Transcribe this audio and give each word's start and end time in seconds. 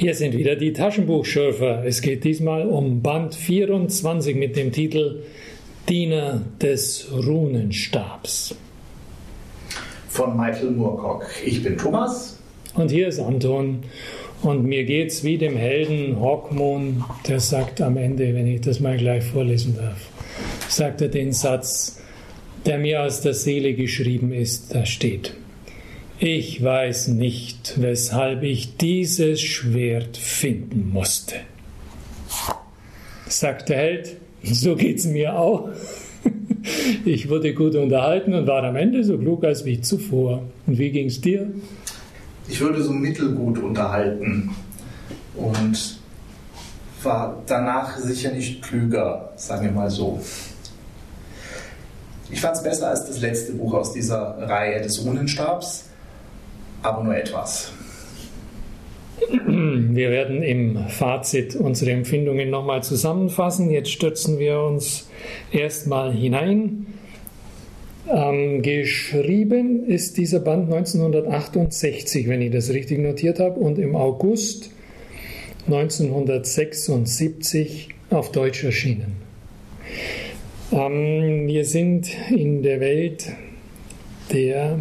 Hier 0.00 0.14
sind 0.14 0.34
wieder 0.34 0.56
die 0.56 0.72
Taschenbuchschürfer. 0.72 1.84
Es 1.84 2.00
geht 2.00 2.24
diesmal 2.24 2.66
um 2.66 3.02
Band 3.02 3.34
24 3.34 4.34
mit 4.34 4.56
dem 4.56 4.72
Titel 4.72 5.24
Diener 5.90 6.40
des 6.58 7.06
Runenstabs. 7.12 8.54
Von 10.08 10.38
Michael 10.38 10.70
Moorcock. 10.70 11.26
Ich 11.44 11.62
bin 11.62 11.76
Thomas. 11.76 12.38
Und 12.76 12.90
hier 12.90 13.08
ist 13.08 13.20
Anton. 13.20 13.80
Und 14.40 14.64
mir 14.64 14.84
geht's 14.84 15.22
wie 15.22 15.36
dem 15.36 15.58
Helden 15.58 16.18
Hawkmoon, 16.18 17.04
der 17.28 17.40
sagt 17.40 17.82
am 17.82 17.98
Ende, 17.98 18.34
wenn 18.34 18.46
ich 18.46 18.62
das 18.62 18.80
mal 18.80 18.96
gleich 18.96 19.24
vorlesen 19.24 19.76
darf, 19.76 20.08
sagt 20.66 21.02
er 21.02 21.08
den 21.08 21.34
Satz, 21.34 22.00
der 22.64 22.78
mir 22.78 23.02
aus 23.02 23.20
der 23.20 23.34
Seele 23.34 23.74
geschrieben 23.74 24.32
ist, 24.32 24.74
da 24.74 24.86
steht. 24.86 25.34
Ich 26.22 26.62
weiß 26.62 27.08
nicht, 27.08 27.80
weshalb 27.80 28.42
ich 28.42 28.76
dieses 28.76 29.40
Schwert 29.40 30.18
finden 30.18 30.90
musste. 30.92 31.36
Sagt 33.26 33.70
der 33.70 33.78
Held, 33.78 34.16
so 34.42 34.76
geht's 34.76 35.06
mir 35.06 35.38
auch. 35.38 35.70
Ich 37.06 37.30
wurde 37.30 37.54
gut 37.54 37.74
unterhalten 37.74 38.34
und 38.34 38.46
war 38.46 38.62
am 38.64 38.76
Ende 38.76 39.02
so 39.02 39.16
klug 39.16 39.44
als 39.44 39.64
wie 39.64 39.80
zuvor. 39.80 40.42
Und 40.66 40.76
wie 40.78 40.90
ging's 40.90 41.18
dir? 41.18 41.50
Ich 42.46 42.60
wurde 42.60 42.82
so 42.82 42.92
mittelgut 42.92 43.56
unterhalten 43.56 44.50
und 45.34 45.98
war 47.02 47.42
danach 47.46 47.96
sicher 47.96 48.32
nicht 48.32 48.60
klüger, 48.60 49.32
sagen 49.36 49.64
wir 49.64 49.72
mal 49.72 49.88
so. 49.88 50.20
Ich 52.30 52.42
fand 52.42 52.56
es 52.56 52.62
besser 52.62 52.90
als 52.90 53.06
das 53.06 53.22
letzte 53.22 53.54
Buch 53.54 53.72
aus 53.72 53.94
dieser 53.94 54.36
Reihe 54.46 54.82
des 54.82 55.02
Runenstabs 55.02 55.89
aber 56.82 57.04
nur 57.04 57.16
etwas. 57.16 57.72
Wir 59.30 60.10
werden 60.10 60.42
im 60.42 60.88
Fazit 60.88 61.54
unsere 61.54 61.92
Empfindungen 61.92 62.50
nochmal 62.50 62.82
zusammenfassen. 62.82 63.70
Jetzt 63.70 63.90
stürzen 63.90 64.38
wir 64.38 64.60
uns 64.60 65.08
erstmal 65.52 66.12
hinein. 66.12 66.86
Ähm, 68.08 68.62
geschrieben 68.62 69.86
ist 69.86 70.16
dieser 70.16 70.40
Band 70.40 70.72
1968, 70.72 72.28
wenn 72.28 72.40
ich 72.42 72.50
das 72.50 72.70
richtig 72.70 72.98
notiert 72.98 73.38
habe, 73.38 73.60
und 73.60 73.78
im 73.78 73.94
August 73.94 74.70
1976 75.66 77.90
auf 78.08 78.32
Deutsch 78.32 78.64
erschienen. 78.64 79.16
Ähm, 80.72 81.46
wir 81.46 81.64
sind 81.64 82.08
in 82.30 82.62
der 82.62 82.80
Welt 82.80 83.30
der 84.32 84.78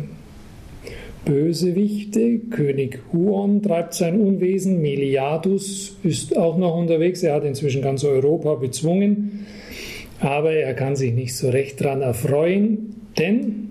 Bösewichte. 1.26 2.40
König 2.50 3.00
Huon 3.12 3.62
treibt 3.62 3.94
sein 3.94 4.20
Unwesen. 4.20 4.82
Meliadus 4.82 5.98
ist 6.04 6.38
auch 6.38 6.58
noch 6.58 6.76
unterwegs. 6.76 7.24
Er 7.24 7.36
hat 7.36 7.46
inzwischen 7.46 7.82
ganz 7.82 8.04
Europa 8.04 8.56
bezwungen. 8.56 9.46
Aber 10.20 10.52
er 10.54 10.74
kann 10.74 10.96
sich 10.96 11.14
nicht 11.14 11.36
so 11.36 11.50
recht 11.50 11.82
daran 11.82 12.02
erfreuen, 12.02 12.96
denn 13.18 13.70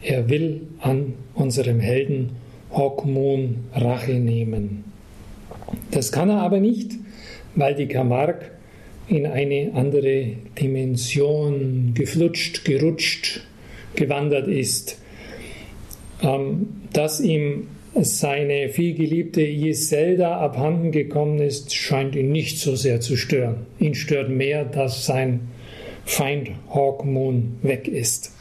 er 0.00 0.28
will 0.28 0.62
an 0.80 1.14
unserem 1.34 1.80
Helden 1.80 2.30
Hawkmoon 2.72 3.56
Rache 3.74 4.14
nehmen. 4.14 4.84
Das 5.90 6.12
kann 6.12 6.28
er 6.28 6.40
aber 6.40 6.60
nicht, 6.60 6.92
weil 7.54 7.74
die 7.74 7.86
Camargue 7.86 8.50
in 9.08 9.26
eine 9.26 9.72
andere 9.74 10.28
Dimension 10.60 11.92
geflutscht, 11.94 12.64
gerutscht, 12.64 13.42
gewandert 13.94 14.48
ist 14.48 15.01
dass 16.92 17.20
ihm 17.20 17.68
seine 17.94 18.68
vielgeliebte 18.70 19.42
Iselda 19.42 20.38
abhanden 20.38 20.92
gekommen 20.92 21.40
ist, 21.40 21.74
scheint 21.74 22.14
ihn 22.14 22.32
nicht 22.32 22.58
so 22.58 22.74
sehr 22.74 23.00
zu 23.00 23.16
stören. 23.16 23.66
Ihn 23.78 23.94
stört 23.94 24.30
mehr, 24.30 24.64
dass 24.64 25.04
sein 25.04 25.40
Feind 26.04 26.50
Hawkmoon 26.72 27.58
weg 27.62 27.88
ist. 27.88 28.32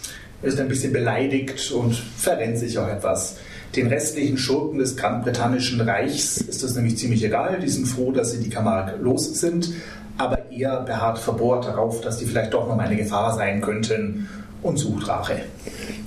Er 0.42 0.48
ist 0.48 0.60
ein 0.60 0.68
bisschen 0.68 0.94
beleidigt 0.94 1.72
und 1.72 1.96
verrennt 1.96 2.58
sich 2.58 2.78
auch 2.78 2.88
etwas. 2.88 3.38
Den 3.76 3.88
restlichen 3.88 4.38
Schurken 4.38 4.80
des 4.80 4.96
Britannischen 4.96 5.80
Reichs 5.82 6.38
ist 6.38 6.64
das 6.64 6.76
nämlich 6.76 6.98
ziemlich 6.98 7.24
egal. 7.24 7.60
Die 7.62 7.70
sind 7.70 7.86
froh, 7.86 8.12
dass 8.12 8.32
sie 8.32 8.44
die 8.44 8.50
Camargue 8.50 9.02
los 9.02 9.34
sind, 9.40 9.72
aber 10.18 10.52
er 10.52 10.82
beharrt 10.82 11.20
verbohrt 11.20 11.66
darauf, 11.66 12.02
dass 12.02 12.18
die 12.18 12.26
vielleicht 12.26 12.54
doch 12.54 12.68
noch 12.68 12.76
mal 12.76 12.88
eine 12.88 12.98
Gefahr 12.98 13.36
sein 13.36 13.62
könnten 13.62 14.28
und 14.62 14.78
sucht 14.78 15.08
Rache. 15.08 15.42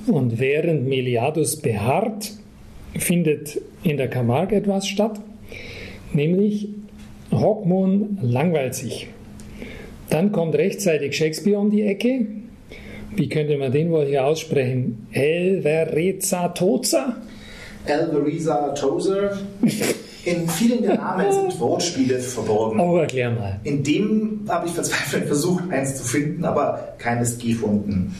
Und 0.07 0.39
während 0.39 0.87
Meliadus 0.87 1.55
beharrt, 1.57 2.33
findet 2.97 3.61
in 3.83 3.97
der 3.97 4.07
Camargue 4.07 4.57
etwas 4.57 4.87
statt, 4.87 5.19
nämlich 6.13 6.69
Hawkmoon 7.31 8.19
langweilt 8.21 8.75
sich. 8.75 9.07
Dann 10.09 10.31
kommt 10.31 10.55
rechtzeitig 10.55 11.17
Shakespeare 11.17 11.59
um 11.59 11.71
die 11.71 11.81
Ecke. 11.81 12.27
Wie 13.15 13.29
könnte 13.29 13.57
man 13.57 13.71
den 13.71 13.91
wohl 13.91 14.05
hier 14.05 14.25
aussprechen? 14.25 15.07
Elvereza 15.11 16.49
Toza? 16.49 17.17
Elvereza 17.85 18.69
Tozer. 18.69 19.37
In 20.25 20.49
vielen 20.49 20.81
der 20.81 20.95
Namen 20.95 21.31
sind 21.31 21.59
Wortspiele 21.59 22.19
verborgen. 22.19 22.79
Oh, 22.79 22.97
erklär 22.97 23.31
mal. 23.31 23.59
In 23.63 23.83
dem 23.83 24.41
habe 24.47 24.67
ich 24.67 24.73
verzweifelt 24.73 25.25
versucht, 25.27 25.71
eins 25.71 25.95
zu 25.97 26.03
finden, 26.03 26.45
aber 26.45 26.95
keines 26.97 27.37
gefunden. 27.37 28.15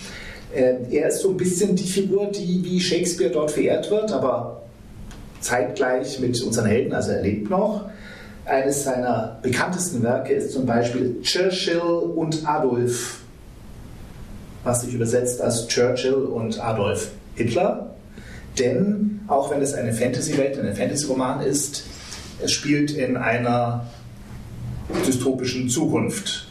Äh, 0.55 0.75
er 0.89 1.09
ist 1.09 1.21
so 1.21 1.31
ein 1.31 1.37
bisschen 1.37 1.75
die 1.75 1.87
Figur, 1.87 2.27
die 2.27 2.63
wie 2.63 2.79
Shakespeare 2.79 3.29
dort 3.29 3.51
verehrt 3.51 3.91
wird, 3.91 4.11
aber 4.11 4.61
zeitgleich 5.41 6.19
mit 6.19 6.41
unseren 6.41 6.65
Helden, 6.65 6.93
also 6.93 7.11
er 7.11 7.21
lebt 7.21 7.49
noch. 7.49 7.89
Eines 8.45 8.83
seiner 8.83 9.39
bekanntesten 9.41 10.01
Werke 10.03 10.33
ist 10.33 10.53
zum 10.53 10.65
Beispiel 10.65 11.21
Churchill 11.21 11.79
und 11.79 12.47
Adolf, 12.47 13.19
was 14.63 14.81
sich 14.81 14.93
übersetzt 14.93 15.41
als 15.41 15.67
Churchill 15.67 16.13
und 16.13 16.63
Adolf 16.63 17.09
Hitler. 17.35 17.95
Denn 18.57 19.21
auch 19.27 19.51
wenn 19.51 19.61
es 19.61 19.73
eine 19.73 19.93
Fantasy-Welt, 19.93 20.57
ein 20.57 20.75
Fantasy-Roman 20.75 21.41
ist, 21.41 21.83
es 22.41 22.51
spielt 22.51 22.91
in 22.91 23.17
einer 23.17 23.87
dystopischen 25.05 25.67
Zukunft. 25.67 26.47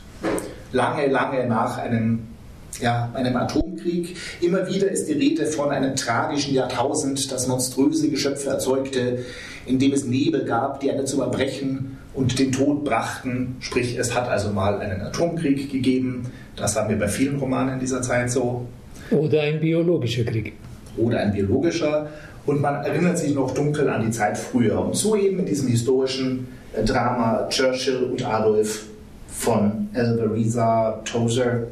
Lange, 0.73 1.07
lange 1.07 1.47
nach 1.47 1.79
einem 1.79 2.34
ja, 2.81 3.11
einem 3.15 3.37
Atomkrieg. 3.37 4.17
Immer 4.41 4.69
wieder 4.69 4.91
ist 4.91 5.07
die 5.07 5.13
Rede 5.13 5.47
von 5.47 5.71
einem 5.71 5.97
tragischen 5.97 6.55
Jahrtausend, 6.55 7.31
das 7.31 7.47
monströse 7.47 8.09
Geschöpfe 8.09 8.51
erzeugte, 8.51 9.19
in 9.67 9.79
dem 9.79 9.93
es 9.93 10.05
Nebel 10.05 10.45
gab, 10.45 10.81
die 10.81 10.91
eine 10.91 11.05
zu 11.05 11.23
erbrechen 11.23 11.99
und 12.15 12.39
den 12.39 12.53
Tod 12.53 12.85
brachten. 12.85 13.57
Sprich, 13.61 13.97
es 13.99 14.15
hat 14.15 14.29
also 14.29 14.51
mal 14.51 14.81
einen 14.81 15.01
Atomkrieg 15.01 15.71
gegeben. 15.71 16.27
Das 16.57 16.77
haben 16.77 16.89
wir 16.89 16.99
bei 16.99 17.09
vielen 17.09 17.39
Romanen 17.39 17.81
dieser 17.81 18.03
Zeit 18.03 18.31
so. 18.31 18.67
Oder 19.11 19.43
ein 19.43 19.61
biologischer 19.61 20.25
Krieg. 20.25 20.53
Oder 20.97 21.21
ein 21.21 21.33
biologischer. 21.33 22.09
Und 22.47 22.61
man 22.61 22.85
erinnert 22.85 23.19
sich 23.19 23.35
noch 23.35 23.53
dunkel 23.55 23.89
an 23.89 24.05
die 24.05 24.11
Zeit 24.11 24.37
früher. 24.37 24.79
Und 24.81 24.97
so 24.97 25.17
eben 25.17 25.41
in 25.41 25.47
diesem 25.47 25.69
historischen 25.69 26.49
äh, 26.73 26.85
Drama 26.85 27.49
Churchill 27.49 28.05
und 28.05 28.25
Adolf 28.25 28.87
von 29.29 29.89
Elveriza 29.95 31.01
Tozer 31.05 31.65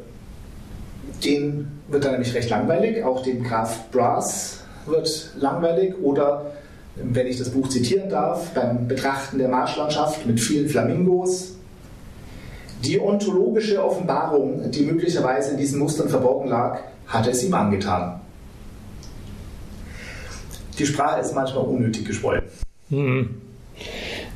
den 1.23 1.67
wird 1.87 2.05
dann 2.05 2.13
nämlich 2.13 2.33
recht 2.33 2.49
langweilig, 2.49 3.03
auch 3.03 3.23
dem 3.23 3.43
Graf 3.43 3.89
Brass 3.91 4.63
wird 4.85 5.31
langweilig 5.39 5.95
oder, 6.01 6.53
wenn 6.95 7.27
ich 7.27 7.37
das 7.37 7.49
Buch 7.49 7.69
zitieren 7.69 8.09
darf, 8.09 8.51
beim 8.53 8.87
Betrachten 8.87 9.37
der 9.37 9.47
Marschlandschaft 9.47 10.25
mit 10.25 10.39
vielen 10.39 10.67
Flamingos. 10.67 11.55
Die 12.83 12.99
ontologische 12.99 13.83
Offenbarung, 13.83 14.69
die 14.71 14.83
möglicherweise 14.83 15.51
in 15.51 15.57
diesen 15.57 15.79
Mustern 15.79 16.09
verborgen 16.09 16.49
lag, 16.49 16.79
hat 17.07 17.27
es 17.27 17.43
ihm 17.43 17.53
angetan. 17.53 18.19
Die 20.77 20.85
Sprache 20.85 21.21
ist 21.21 21.33
manchmal 21.33 21.65
unnötig 21.65 22.05
geschwollen. 22.05 22.43
Hm. 22.89 23.41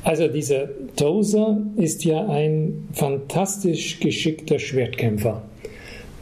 Also 0.04 0.28
dieser 0.28 0.68
Tozer 0.96 1.58
ist 1.76 2.04
ja 2.04 2.26
ein 2.26 2.88
fantastisch 2.92 4.00
geschickter 4.00 4.58
Schwertkämpfer. 4.58 5.42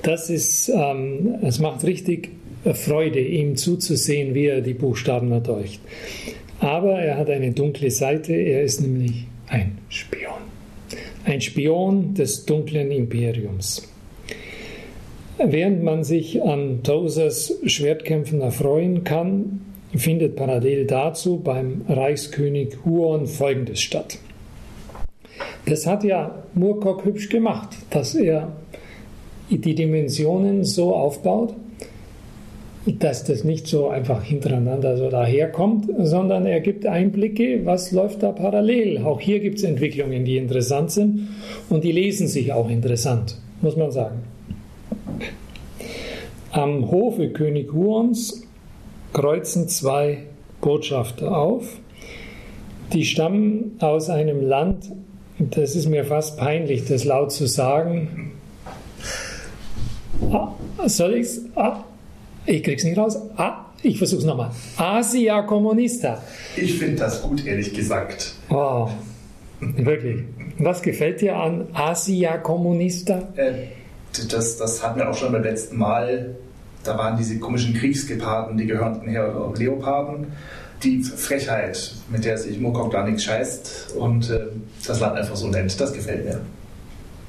Das 0.07 0.31
ist, 0.31 0.69
ähm, 0.69 1.35
es 1.43 1.59
macht 1.59 1.83
richtig 1.83 2.31
Freude, 2.75 3.19
ihm 3.19 3.57
zuzusehen, 3.57 4.37
wie 4.37 4.47
er 4.47 4.61
die 4.61 4.75
Buchstaben 4.75 5.33
erdeucht. 5.33 5.81
Aber 6.61 7.01
er 7.01 7.19
hat 7.19 7.29
eine 7.29 7.51
dunkle 7.51 7.91
Seite, 7.91 8.33
er 8.33 8.63
ist 8.63 8.81
nämlich 8.81 9.27
ein 9.49 9.79
Spion. 9.89 10.43
Ein 11.25 11.41
Spion 11.41 12.15
des 12.15 12.47
dunklen 12.47 12.93
Imperiums. 12.93 13.93
Während 15.39 15.83
man 15.83 16.05
sich 16.05 16.41
an 16.41 16.85
Tozers 16.85 17.59
Schwertkämpfen 17.67 18.41
erfreuen 18.43 19.03
kann, 19.03 19.61
findet 19.93 20.37
parallel 20.37 20.87
dazu 20.87 21.41
beim 21.41 21.85
Reichskönig 21.89 22.77
Huon 22.85 23.27
Folgendes 23.27 23.81
statt. 23.81 24.19
Das 25.65 25.85
hat 25.85 26.05
ja 26.05 26.45
Murkock 26.55 27.05
hübsch 27.05 27.29
gemacht, 27.29 27.71
dass 27.91 28.15
er 28.15 28.53
die 29.51 29.75
Dimensionen 29.75 30.65
so 30.65 30.95
aufbaut, 30.95 31.55
dass 32.87 33.25
das 33.25 33.43
nicht 33.43 33.67
so 33.67 33.89
einfach 33.89 34.23
hintereinander 34.23 34.97
so 34.97 35.11
daherkommt, 35.11 35.91
sondern 35.99 36.47
er 36.47 36.61
gibt 36.61 36.87
Einblicke, 36.87 37.65
was 37.65 37.91
läuft 37.91 38.23
da 38.23 38.33
parallel. 38.33 39.03
Auch 39.05 39.21
hier 39.21 39.41
gibt 39.41 39.59
es 39.59 39.65
Entwicklungen, 39.65 40.25
die 40.25 40.37
interessant 40.37 40.93
sind 40.93 41.29
und 41.69 41.83
die 41.83 41.93
lesen 41.93 42.29
sich 42.29 42.53
auch 42.53 42.71
interessant, 42.71 43.39
muss 43.61 43.77
man 43.77 43.91
sagen. 43.91 44.21
Am 46.53 46.91
Hofe 46.91 47.31
König 47.31 47.73
Huons 47.73 48.47
kreuzen 49.13 49.69
zwei 49.69 50.19
Botschafter 50.61 51.37
auf. 51.37 51.79
Die 52.93 53.05
stammen 53.05 53.77
aus 53.79 54.11
einem 54.11 54.41
Land, 54.41 54.91
das 55.39 55.77
ist 55.77 55.89
mir 55.89 56.05
fast 56.05 56.39
peinlich, 56.39 56.87
das 56.87 57.05
laut 57.05 57.31
zu 57.31 57.47
sagen. 57.47 58.33
Ah, 60.31 60.53
soll 60.89 61.15
ich's? 61.15 61.41
Ah, 61.55 61.85
ich 62.47 62.63
krieg's 62.63 62.85
nicht 62.85 62.99
raus. 62.99 63.19
Ah, 63.37 63.67
ich 63.83 63.99
versuch's 63.99 64.25
nochmal. 64.25 64.51
Asia 64.77 65.43
Kommunista. 65.43 66.23
Ich 66.57 66.79
finde 66.79 66.97
das 66.97 67.23
gut, 67.23 67.47
ehrlich 67.47 67.73
gesagt. 67.75 68.35
Oh, 68.49 68.89
wirklich. 69.61 70.25
Was 70.59 70.83
gefällt 70.83 71.21
dir 71.21 71.37
an 71.37 71.67
Asia 71.73 72.39
Kommunista? 72.39 73.29
Äh, 73.37 73.69
das, 74.31 74.57
das 74.57 74.83
hatten 74.83 74.99
wir 74.99 75.11
auch 75.11 75.17
schon 75.17 75.33
beim 75.33 75.43
letzten 75.43 75.77
Mal. 75.77 76.37
Da 76.85 76.97
waren 76.97 77.17
diese 77.17 77.39
komischen 77.39 77.75
Kriegsgeparden, 77.75 78.57
die 78.57 78.67
gehörten 78.67 79.09
her 79.09 79.53
Leoparden. 79.57 80.29
Die 80.83 81.03
Frechheit, 81.03 81.95
mit 82.11 82.25
der 82.25 82.39
sich 82.39 82.61
Mokok 82.61 82.93
da 82.93 83.05
nichts 83.05 83.25
scheißt 83.25 83.97
und 83.99 84.31
äh, 84.31 84.47
das 84.87 85.01
Land 85.01 85.17
einfach 85.17 85.37
so 85.37 85.49
nennt, 85.49 85.79
das 85.81 85.93
gefällt 85.93 86.25
mir. 86.25 86.41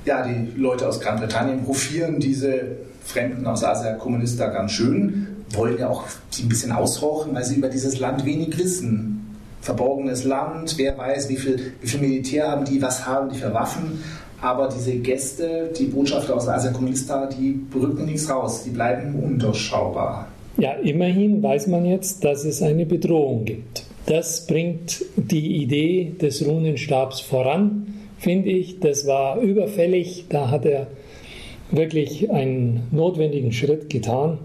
Ja, 0.07 0.25
die 0.25 0.57
Leute 0.57 0.87
aus 0.87 1.01
Großbritannien 1.01 1.65
profieren 1.65 2.21
diese 2.21 2.77
Fremden 3.03 3.45
aus 3.45 3.61
Asia 3.61 3.91
Kommunist 3.95 4.39
da 4.39 4.47
ganz 4.47 4.71
schön, 4.71 5.27
wollen 5.49 5.77
ja 5.77 5.89
auch 5.89 6.05
sie 6.29 6.43
ein 6.43 6.47
bisschen 6.47 6.71
aushorchen, 6.71 7.35
weil 7.35 7.43
sie 7.43 7.55
über 7.55 7.67
dieses 7.67 7.99
Land 7.99 8.25
wenig 8.25 8.57
wissen. 8.57 9.35
Verborgenes 9.59 10.23
Land, 10.23 10.77
wer 10.77 10.97
weiß, 10.97 11.27
wie 11.27 11.35
viel, 11.35 11.73
wie 11.81 11.87
viel 11.87 11.99
Militär 11.99 12.49
haben 12.49 12.63
die, 12.63 12.81
was 12.81 13.05
haben 13.05 13.29
die 13.29 13.37
für 13.37 13.53
Waffen. 13.53 14.01
Aber 14.39 14.69
diese 14.69 14.95
Gäste, 14.95 15.73
die 15.77 15.87
Botschafter 15.87 16.37
aus 16.37 16.47
Asia 16.47 16.71
Kommunista, 16.71 17.25
die 17.25 17.59
rücken 17.75 18.05
nichts 18.05 18.29
raus, 18.29 18.63
die 18.63 18.69
bleiben 18.69 19.13
undurchschaubar. 19.21 20.29
Ja, 20.57 20.71
immerhin 20.71 21.43
weiß 21.43 21.67
man 21.67 21.85
jetzt, 21.85 22.23
dass 22.23 22.45
es 22.45 22.61
eine 22.61 22.85
Bedrohung 22.85 23.43
gibt. 23.43 23.83
Das 24.05 24.47
bringt 24.47 25.03
die 25.17 25.61
Idee 25.63 26.13
des 26.21 26.47
Runenstabs 26.47 27.19
voran, 27.19 27.96
finde 28.17 28.49
ich. 28.49 28.79
Das 28.79 29.07
war 29.07 29.39
überfällig. 29.39 30.25
Da 30.29 30.49
hat 30.49 30.65
er 30.65 30.87
wirklich 31.71 32.31
einen 32.31 32.87
notwendigen 32.91 33.51
Schritt 33.51 33.89
getan. 33.89 34.39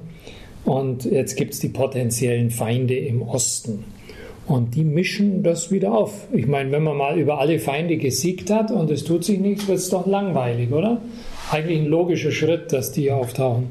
Und 0.64 1.04
jetzt 1.04 1.36
gibt 1.36 1.54
es 1.54 1.60
die 1.60 1.68
potenziellen 1.68 2.50
Feinde 2.50 2.96
im 2.96 3.22
Osten. 3.22 3.84
Und 4.46 4.74
die 4.74 4.84
mischen 4.84 5.42
das 5.42 5.70
wieder 5.70 5.92
auf. 5.92 6.26
Ich 6.32 6.46
meine, 6.46 6.72
wenn 6.72 6.82
man 6.82 6.96
mal 6.96 7.18
über 7.18 7.38
alle 7.38 7.58
Feinde 7.58 7.96
gesiegt 7.96 8.50
hat 8.50 8.70
und 8.70 8.90
es 8.90 9.04
tut 9.04 9.24
sich 9.24 9.38
nichts, 9.38 9.68
wird 9.68 9.78
es 9.78 9.88
doch 9.88 10.06
langweilig, 10.06 10.72
oder? 10.72 11.00
Eigentlich 11.50 11.78
ein 11.78 11.86
logischer 11.86 12.32
Schritt, 12.32 12.72
dass 12.72 12.92
die 12.92 13.10
auftauchen. 13.10 13.68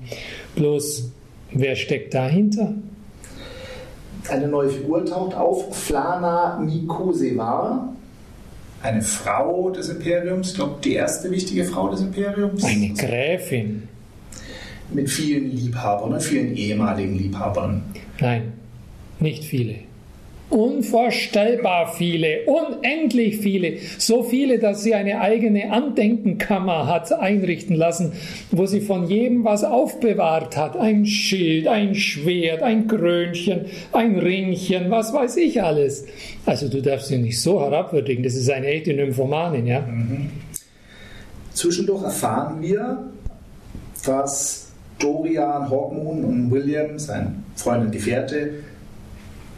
Bloß, 0.55 1.11
wer 1.51 1.75
steckt 1.75 2.13
dahinter? 2.13 2.73
Eine 4.29 4.47
neue 4.47 4.69
Figur 4.69 5.05
taucht 5.05 5.35
auf, 5.35 5.75
Flana 5.75 6.59
Mikoseva 6.59 7.93
eine 8.83 9.01
Frau 9.01 9.69
des 9.69 9.89
Imperiums, 9.89 10.51
ich 10.51 10.55
glaube 10.55 10.79
die 10.83 10.93
erste 10.93 11.29
wichtige 11.31 11.63
Frau 11.65 11.89
des 11.89 12.01
Imperiums. 12.01 12.63
Eine 12.63 12.89
Gräfin. 12.93 13.87
Mit 14.91 15.09
vielen 15.09 15.51
Liebhabern, 15.51 16.19
vielen 16.19 16.55
ehemaligen 16.55 17.17
Liebhabern. 17.17 17.83
Nein, 18.19 18.53
nicht 19.19 19.45
viele. 19.45 19.75
Unvorstellbar 20.51 21.93
viele, 21.93 22.41
unendlich 22.45 23.37
viele, 23.37 23.77
so 23.97 24.21
viele, 24.21 24.59
dass 24.59 24.83
sie 24.83 24.93
eine 24.93 25.21
eigene 25.21 25.71
Andenkenkammer 25.71 26.87
hat 26.87 27.13
einrichten 27.13 27.75
lassen, 27.75 28.11
wo 28.51 28.65
sie 28.65 28.81
von 28.81 29.07
jedem 29.07 29.45
was 29.45 29.63
aufbewahrt 29.63 30.57
hat. 30.57 30.75
Ein 30.75 31.05
Schild, 31.05 31.67
ein 31.67 31.95
Schwert, 31.95 32.63
ein 32.63 32.87
Krönchen, 32.87 33.67
ein 33.93 34.19
Ringchen, 34.19 34.91
was 34.91 35.13
weiß 35.13 35.37
ich 35.37 35.63
alles. 35.63 36.05
Also 36.45 36.67
du 36.67 36.81
darfst 36.81 37.07
sie 37.07 37.17
nicht 37.17 37.41
so 37.41 37.61
herabwürdigen, 37.61 38.21
das 38.21 38.35
ist 38.35 38.49
eine 38.49 38.67
echte 38.67 38.93
Nymphomanin, 38.93 39.65
ja. 39.65 39.79
Mhm. 39.79 40.31
Zwischendurch 41.53 42.03
erfahren 42.03 42.61
wir, 42.61 43.09
dass 44.05 44.67
Dorian 44.99 45.69
Hawkmoon 45.69 46.25
und 46.25 46.51
William, 46.51 46.99
sein 46.99 47.43
Freund 47.55 47.85
und 47.85 47.91
Gefährte, 47.91 48.51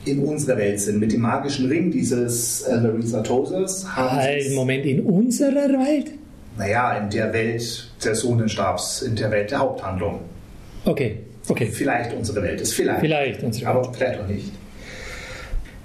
in 0.06 0.20
unserer 0.20 0.58
Welt 0.58 0.80
sind. 0.80 1.00
Mit 1.00 1.12
dem 1.12 1.22
magischen 1.22 1.68
Ring 1.68 1.92
dieses 1.92 2.62
äh, 2.64 2.76
Larissa 2.76 3.24
haben 3.24 4.12
halt, 4.12 4.54
Moment, 4.54 4.86
in 4.86 5.02
unserer 5.02 5.70
Welt? 5.70 6.12
Naja, 6.58 6.98
in 6.98 7.10
der 7.10 7.34
Welt 7.34 7.92
des 8.04 8.20
Sohnenstabs, 8.20 9.02
in 9.02 9.16
der 9.16 9.32
Welt 9.32 9.52
der 9.52 9.60
Haupthandlung. 9.60 10.20
Okay, 10.86 11.20
okay. 11.48 11.68
Vielleicht 11.72 12.14
unsere 12.14 12.42
Welt 12.44 12.62
ist, 12.62 12.74
vielleicht. 12.74 13.00
Vielleicht 13.00 13.44
unsere 13.44 13.66
Welt. 13.66 13.76
Aber 13.76 13.94
vielleicht 13.94 14.20
auch 14.20 14.28
nicht. 14.28 14.52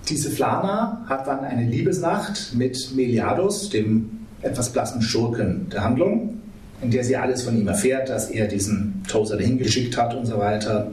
Diese 0.08 0.30
Flana 0.30 1.04
hat 1.08 1.26
dann 1.26 1.40
eine 1.40 1.64
Liebesnacht 1.64 2.54
mit 2.54 2.94
Meliados, 2.94 3.70
dem 3.70 4.26
etwas 4.42 4.70
blassen 4.72 5.02
Schurken 5.02 5.68
der 5.70 5.84
Handlung, 5.84 6.40
in 6.82 6.90
der 6.90 7.04
sie 7.04 7.16
alles 7.16 7.42
von 7.42 7.58
ihm 7.58 7.68
erfährt, 7.68 8.08
dass 8.08 8.30
er 8.30 8.46
diesen 8.46 9.02
Tozer 9.08 9.36
dahin 9.36 9.58
geschickt 9.58 9.96
hat 9.96 10.14
und 10.14 10.26
so 10.26 10.38
weiter. 10.38 10.92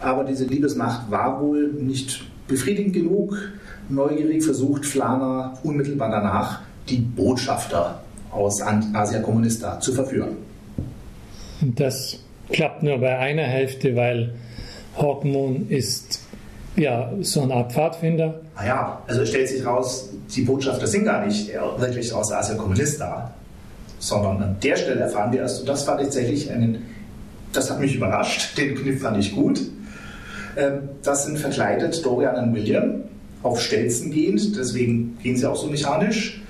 Aber 0.00 0.24
diese 0.24 0.44
Liebesnacht 0.44 1.10
war 1.10 1.40
wohl 1.42 1.72
nicht 1.72 2.24
Befriedigend 2.48 2.92
genug, 2.92 3.36
neugierig 3.88 4.44
versucht 4.44 4.84
Flana 4.84 5.58
unmittelbar 5.62 6.10
danach, 6.10 6.60
die 6.88 6.98
Botschafter 6.98 8.02
aus 8.30 8.60
Asia 8.60 9.20
Kommunista 9.20 9.80
zu 9.80 9.92
verführen. 9.92 10.36
Das 11.60 12.18
klappt 12.50 12.82
nur 12.82 12.98
bei 12.98 13.18
einer 13.18 13.44
Hälfte, 13.44 13.96
weil 13.96 14.34
Hawkmoon 14.98 15.68
ist 15.70 16.20
ja 16.76 17.12
so 17.20 17.42
eine 17.42 17.54
Art 17.54 17.72
Pfadfinder. 17.72 18.40
Naja, 18.56 19.02
also 19.06 19.22
es 19.22 19.28
stellt 19.30 19.48
sich 19.48 19.64
raus, 19.64 20.10
die 20.34 20.42
Botschafter 20.42 20.86
sind 20.86 21.04
gar 21.04 21.24
nicht 21.24 21.50
wirklich 21.78 22.12
aus 22.12 22.32
Asia 22.32 22.56
Kommunista, 22.56 23.32
sondern 23.98 24.42
an 24.42 24.56
der 24.62 24.76
Stelle 24.76 25.00
erfahren 25.00 25.32
wir 25.32 25.40
erst, 25.40 25.60
und 25.60 25.68
das 25.68 25.82
ich 25.82 25.86
tatsächlich 25.86 26.50
einen, 26.50 26.84
das 27.52 27.70
hat 27.70 27.80
mich 27.80 27.94
überrascht, 27.94 28.58
den 28.58 28.74
Kniff 28.74 29.00
fand 29.00 29.18
ich 29.18 29.34
gut, 29.34 29.60
das 31.02 31.26
sind 31.26 31.38
verkleidet 31.38 32.04
Dorian 32.04 32.48
und 32.48 32.54
William, 32.54 33.02
auf 33.42 33.60
Stelzen 33.60 34.10
gehend, 34.10 34.56
deswegen 34.56 35.18
gehen 35.22 35.36
sie 35.36 35.48
auch 35.48 35.56
so 35.56 35.66
mechanisch. 35.66 36.40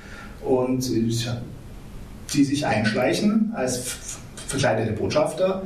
Und 0.45 0.91
die 0.91 2.45
sich 2.45 2.67
einschleichen 2.67 3.53
als 3.55 4.19
verkleidete 4.47 4.93
Botschafter, 4.93 5.63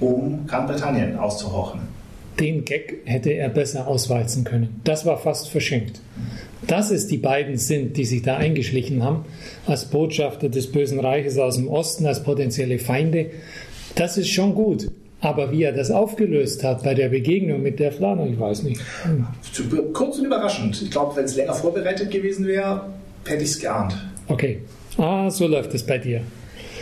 um 0.00 0.46
Großbritannien 0.46 1.16
auszuhorchen. 1.18 1.80
Den 2.40 2.64
Gag 2.64 3.02
hätte 3.04 3.30
er 3.30 3.48
besser 3.50 3.86
auswalzen 3.86 4.44
können. 4.44 4.80
Das 4.84 5.04
war 5.04 5.18
fast 5.18 5.48
verschenkt. 5.50 6.00
Dass 6.66 6.90
es 6.90 7.06
die 7.06 7.18
beiden 7.18 7.58
sind, 7.58 7.96
die 7.96 8.04
sich 8.04 8.22
da 8.22 8.36
eingeschlichen 8.36 9.02
haben, 9.02 9.24
als 9.66 9.84
Botschafter 9.84 10.48
des 10.48 10.70
Bösen 10.72 11.00
Reiches 11.00 11.38
aus 11.38 11.56
dem 11.56 11.68
Osten, 11.68 12.06
als 12.06 12.22
potenzielle 12.22 12.78
Feinde, 12.78 13.30
das 13.94 14.16
ist 14.16 14.30
schon 14.30 14.54
gut. 14.54 14.90
Aber 15.22 15.52
wie 15.52 15.62
er 15.62 15.72
das 15.72 15.90
aufgelöst 15.92 16.64
hat 16.64 16.82
bei 16.82 16.94
der 16.94 17.08
Begegnung 17.08 17.62
mit 17.62 17.78
der 17.78 17.92
Flana, 17.92 18.26
ich 18.26 18.38
weiß 18.38 18.64
nicht. 18.64 18.80
Kurz 19.92 20.18
und 20.18 20.26
überraschend. 20.26 20.82
Ich 20.82 20.90
glaube, 20.90 21.14
wenn 21.16 21.24
es 21.24 21.36
länger 21.36 21.54
vorbereitet 21.54 22.10
gewesen 22.10 22.46
wäre, 22.46 22.86
hätte 23.24 23.44
ich 23.44 23.50
es 23.50 23.60
geahnt. 23.60 23.96
Okay. 24.26 24.60
Ah, 24.98 25.30
so 25.30 25.46
läuft 25.46 25.72
es 25.74 25.84
bei 25.84 25.98
dir. 25.98 26.22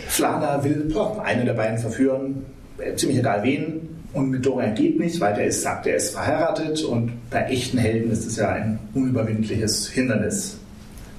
Flana 0.09 0.64
will 0.64 0.92
einen 1.23 1.44
der 1.44 1.52
beiden 1.52 1.78
verführen, 1.78 2.47
äh, 2.78 2.94
ziemlich 2.97 3.18
egal 3.18 3.42
wen. 3.42 3.88
Und 4.12 4.30
mit 4.30 4.44
Dorian 4.44 4.75
geht 4.75 4.99
nicht, 4.99 5.20
weil 5.20 5.35
der 5.35 5.47
ist, 5.47 5.62
sagt, 5.62 5.87
er 5.87 5.97
ist 5.97 6.11
verheiratet 6.11 6.82
und 6.82 7.12
bei 7.30 7.42
echten 7.42 7.78
Helden 7.78 8.11
ist 8.11 8.26
es 8.26 8.37
ja 8.37 8.49
ein 8.49 8.78
unüberwindliches 8.94 9.88
Hindernis. 9.88 10.56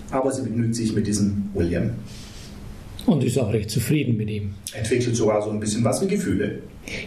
Aber 0.09 0.31
sie 0.31 0.41
begnügt 0.41 0.75
sich 0.75 0.93
mit 0.93 1.07
diesem 1.07 1.49
William. 1.53 1.91
Und 3.05 3.23
ist 3.23 3.37
auch 3.37 3.51
recht 3.51 3.69
zufrieden 3.69 4.17
mit 4.17 4.29
ihm. 4.29 4.53
Entwickelt 4.73 5.15
sogar 5.15 5.41
so 5.41 5.49
ein 5.49 5.59
bisschen 5.59 5.83
was 5.83 6.01
wie 6.01 6.07
Gefühle. 6.07 6.59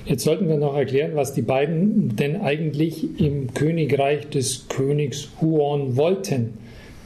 Jetzt 0.04 0.24
sollten 0.24 0.48
wir 0.48 0.56
noch 0.56 0.76
erklären, 0.76 1.12
was 1.14 1.34
die 1.34 1.42
beiden 1.42 2.16
denn 2.16 2.40
eigentlich 2.40 3.20
im 3.20 3.52
Königreich 3.54 4.28
des 4.28 4.66
Königs 4.68 5.28
Huon 5.40 5.96
wollten. 5.96 6.54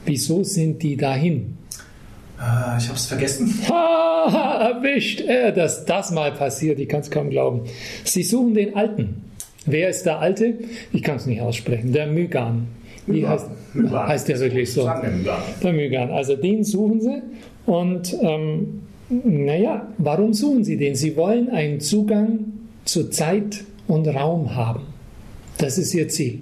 Wieso 0.05 0.43
sind 0.43 0.81
die 0.81 0.95
dahin? 0.95 1.57
Äh, 2.39 2.77
ich 2.77 2.87
habe 2.87 2.95
es 2.95 3.05
vergessen. 3.05 3.53
Ha, 3.69 4.73
erwischt, 4.73 5.21
äh, 5.21 5.53
dass 5.53 5.85
das 5.85 6.11
mal 6.11 6.33
passiert. 6.33 6.77
Ich 6.79 6.89
kann 6.89 6.99
es 6.99 7.09
kaum 7.09 7.29
glauben. 7.29 7.61
Sie 8.03 8.21
suchen 8.21 8.53
den 8.53 8.75
Alten. 8.75 9.23
Wer 9.65 9.89
ist 9.89 10.05
der 10.05 10.19
Alte? 10.19 10.55
Ich 10.91 11.03
kann 11.03 11.15
es 11.15 11.25
nicht 11.25 11.41
aussprechen. 11.41 11.93
Der 11.93 12.05
Mygan. 12.05 12.67
Wie 13.07 13.25
heißt, 13.25 13.47
heißt 13.91 14.27
der 14.27 14.39
wirklich 14.39 14.71
so? 14.71 14.89
Der 15.63 15.73
Mygan. 15.73 16.11
Also 16.11 16.35
den 16.35 16.63
suchen 16.63 17.01
sie 17.01 17.21
und 17.69 18.15
ähm, 18.21 18.81
naja, 19.09 19.87
warum 19.99 20.33
suchen 20.33 20.63
sie 20.63 20.75
den? 20.75 20.95
Sie 20.95 21.15
wollen 21.15 21.49
einen 21.49 21.79
Zugang 21.79 22.39
zu 22.85 23.11
Zeit 23.11 23.63
und 23.87 24.07
Raum 24.07 24.55
haben. 24.55 24.81
Das 25.59 25.77
ist 25.77 25.93
ihr 25.93 26.09
Ziel. 26.09 26.41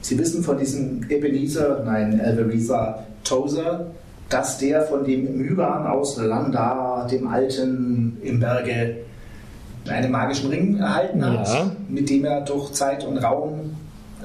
Sie 0.00 0.18
wissen 0.18 0.42
von 0.42 0.58
diesem 0.58 1.08
Ebenezer, 1.08 1.82
nein, 1.84 2.20
Ebenezer 2.20 3.06
Tozer, 3.22 3.86
dass 4.28 4.58
der 4.58 4.82
von 4.82 5.04
dem 5.04 5.36
Mygan 5.36 5.86
aus 5.86 6.16
Landa, 6.16 7.06
dem 7.08 7.28
Alten 7.28 8.16
im 8.22 8.40
Berge, 8.40 8.96
einen 9.88 10.10
magischen 10.10 10.50
Ring 10.50 10.78
erhalten 10.78 11.24
hat, 11.24 11.46
ja. 11.46 11.70
mit 11.88 12.10
dem 12.10 12.24
er 12.24 12.40
durch 12.40 12.72
Zeit 12.72 13.04
und 13.04 13.18
Raum 13.18 13.76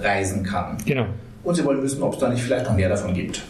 reisen 0.02 0.42
kann. 0.44 0.78
Genau. 0.84 1.06
Und 1.44 1.56
Sie 1.56 1.64
wollen 1.64 1.84
wissen, 1.84 2.02
ob 2.02 2.14
es 2.14 2.20
da 2.20 2.30
nicht 2.30 2.42
vielleicht 2.42 2.66
noch 2.66 2.76
mehr 2.76 2.90
davon 2.90 3.14
gibt. 3.14 3.44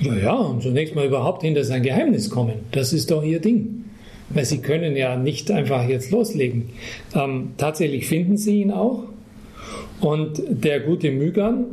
Ja, 0.00 0.16
ja, 0.16 0.32
und 0.32 0.62
zunächst 0.62 0.94
mal 0.94 1.06
überhaupt 1.06 1.42
hinter 1.42 1.64
sein 1.64 1.82
Geheimnis 1.82 2.30
kommen. 2.30 2.54
Das 2.72 2.92
ist 2.92 3.10
doch 3.10 3.22
Ihr 3.22 3.40
Ding. 3.40 3.84
Weil 4.30 4.44
Sie 4.44 4.58
können 4.58 4.96
ja 4.96 5.16
nicht 5.16 5.50
einfach 5.50 5.88
jetzt 5.88 6.10
loslegen. 6.10 6.70
Ähm, 7.14 7.52
tatsächlich 7.58 8.06
finden 8.06 8.36
Sie 8.36 8.62
ihn 8.62 8.70
auch. 8.70 9.04
Und 10.00 10.42
der 10.48 10.80
gute 10.80 11.10
Mygan 11.10 11.64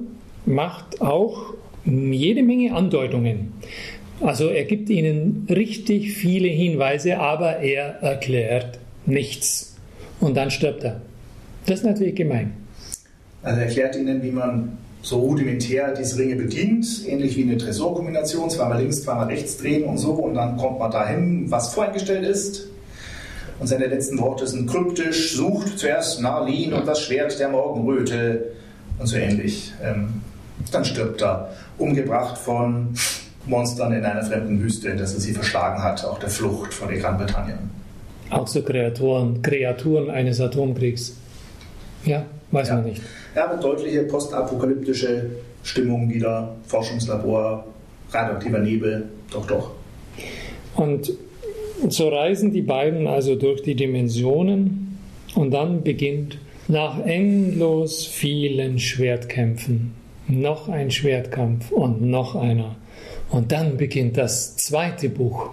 macht 0.46 1.02
auch 1.02 1.54
jede 1.86 2.44
Menge 2.44 2.74
Andeutungen. 2.74 3.54
Also 4.22 4.50
er 4.50 4.66
gibt 4.66 4.90
ihnen 4.90 5.48
richtig 5.50 6.14
viele 6.14 6.50
Hinweise, 6.50 7.20
aber 7.20 7.58
er 7.60 8.02
erklärt 8.02 8.80
nichts. 9.06 9.78
Und 10.20 10.36
dann 10.36 10.52
stirbt 10.52 10.84
er. 10.84 11.02
Das 11.66 11.80
ist 11.80 11.86
natürlich 11.86 12.16
gemein. 12.16 12.54
Also 13.42 13.62
er 13.62 13.68
erklärt 13.68 13.96
ihnen, 13.96 14.22
wie 14.22 14.32
man 14.32 14.78
so 15.02 15.20
rudimentär 15.20 15.94
diese 15.94 16.20
Ringe 16.20 16.36
bedient, 16.36 16.86
ähnlich 17.08 17.38
wie 17.38 17.44
eine 17.44 17.58
Tresorkombination, 17.58 18.50
zweimal 18.50 18.82
links, 18.82 19.04
zweimal 19.04 19.28
rechts 19.28 19.58
drehen 19.58 19.86
und 19.86 19.98
so, 19.98 20.12
und 20.12 20.36
dann 20.36 20.58
kommt 20.58 20.80
man 20.80 20.92
dahin, 20.92 21.50
was 21.50 21.74
voreingestellt 21.74 22.26
ist. 22.26 22.68
Und 23.60 23.68
seine 23.68 23.88
letzten 23.88 24.20
Worte 24.20 24.48
sind 24.48 24.70
kryptisch, 24.70 25.36
sucht 25.36 25.80
zuerst 25.80 26.22
Narlin 26.22 26.74
und 26.74 26.88
das 26.88 27.02
Schwert 27.02 27.40
der 27.40 27.50
Morgenröte 27.50 28.54
und 28.98 29.08
so 29.08 29.18
ähnlich. 29.18 29.74
Ähm, 29.84 30.22
dann 30.72 30.86
stirbt 30.86 31.22
er, 31.22 31.50
umgebracht 31.78 32.38
von 32.38 32.90
Monstern 33.46 33.94
in 33.94 34.06
einer 34.06 34.24
fremden 34.24 34.62
Wüste, 34.62 34.90
der 34.90 35.00
er 35.00 35.08
sie 35.08 35.34
verschlagen 35.34 35.82
hat, 35.82 36.06
auch 36.06 36.20
der 36.20 36.30
Flucht 36.30 36.74
von 36.74 36.88
der 36.90 37.00
Großbritannien. 37.00 37.70
Auch 38.30 38.48
so 38.48 38.62
Kreaturen, 38.62 39.42
Kreaturen 39.42 40.10
eines 40.10 40.40
Atomkriegs. 40.40 41.16
Ja, 42.06 42.26
weiß 42.52 42.70
ja. 42.70 42.76
man 42.76 42.86
nicht. 42.86 43.02
Ja, 43.36 43.50
eine 43.50 43.60
deutliche 43.62 44.04
postapokalyptische 44.04 45.30
Stimmung 45.64 46.10
wieder, 46.10 46.56
Forschungslabor, 46.68 47.66
radioaktiver 48.12 48.60
Nebel, 48.60 49.10
doch, 49.32 49.46
doch. 49.46 49.72
Und 50.76 51.14
so 51.88 52.10
reisen 52.10 52.52
die 52.52 52.62
beiden 52.62 53.08
also 53.08 53.36
durch 53.36 53.62
die 53.62 53.76
Dimensionen 53.76 54.98
und 55.36 55.52
dann 55.52 55.84
beginnt 55.84 56.38
nach 56.68 57.00
endlos 57.00 58.06
vielen 58.06 58.80
Schwertkämpfen 58.80 59.94
noch 60.30 60.70
ein 60.70 60.92
Schwertkampf 60.92 61.72
und 61.72 62.02
noch 62.02 62.36
einer. 62.36 62.76
Und 63.30 63.52
dann 63.52 63.78
beginnt 63.78 64.18
das 64.18 64.56
zweite 64.58 65.10
Buch. 65.10 65.50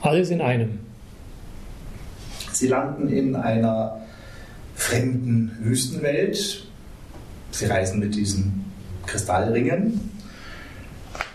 Alles 0.00 0.30
in 0.30 0.40
einem. 0.40 0.78
Sie 2.52 2.68
landen 2.68 3.08
in 3.08 3.36
einer 3.36 4.00
fremden 4.90 5.56
Wüstenwelt. 5.60 6.64
Sie 7.52 7.66
reisen 7.66 8.00
mit 8.00 8.14
diesen 8.14 8.64
Kristallringen. 9.06 10.00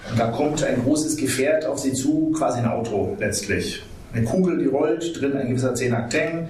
Und 0.09 0.19
da 0.19 0.27
kommt 0.27 0.63
ein 0.63 0.83
großes 0.83 1.15
Gefährt 1.17 1.65
auf 1.65 1.79
sie 1.79 1.93
zu, 1.93 2.33
quasi 2.37 2.59
ein 2.59 2.67
Auto 2.67 3.15
letztlich. 3.19 3.81
Eine 4.13 4.25
Kugel, 4.25 4.59
die 4.59 4.65
rollt, 4.65 5.19
drin 5.19 5.37
ein 5.37 5.49
gewisser 5.49 5.73
Zenakteng. 5.73 6.49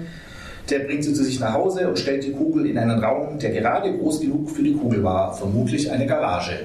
Der 0.69 0.79
bringt 0.79 1.03
sie 1.03 1.13
zu 1.13 1.23
sich 1.23 1.39
nach 1.39 1.53
Hause 1.53 1.87
und 1.87 1.99
stellt 1.99 2.23
die 2.23 2.31
Kugel 2.31 2.65
in 2.65 2.77
einen 2.77 3.03
Raum, 3.03 3.37
der 3.37 3.51
gerade 3.51 3.95
groß 3.95 4.21
genug 4.21 4.49
für 4.49 4.63
die 4.63 4.73
Kugel 4.73 5.03
war, 5.03 5.35
vermutlich 5.35 5.91
eine 5.91 6.07
Garage. 6.07 6.59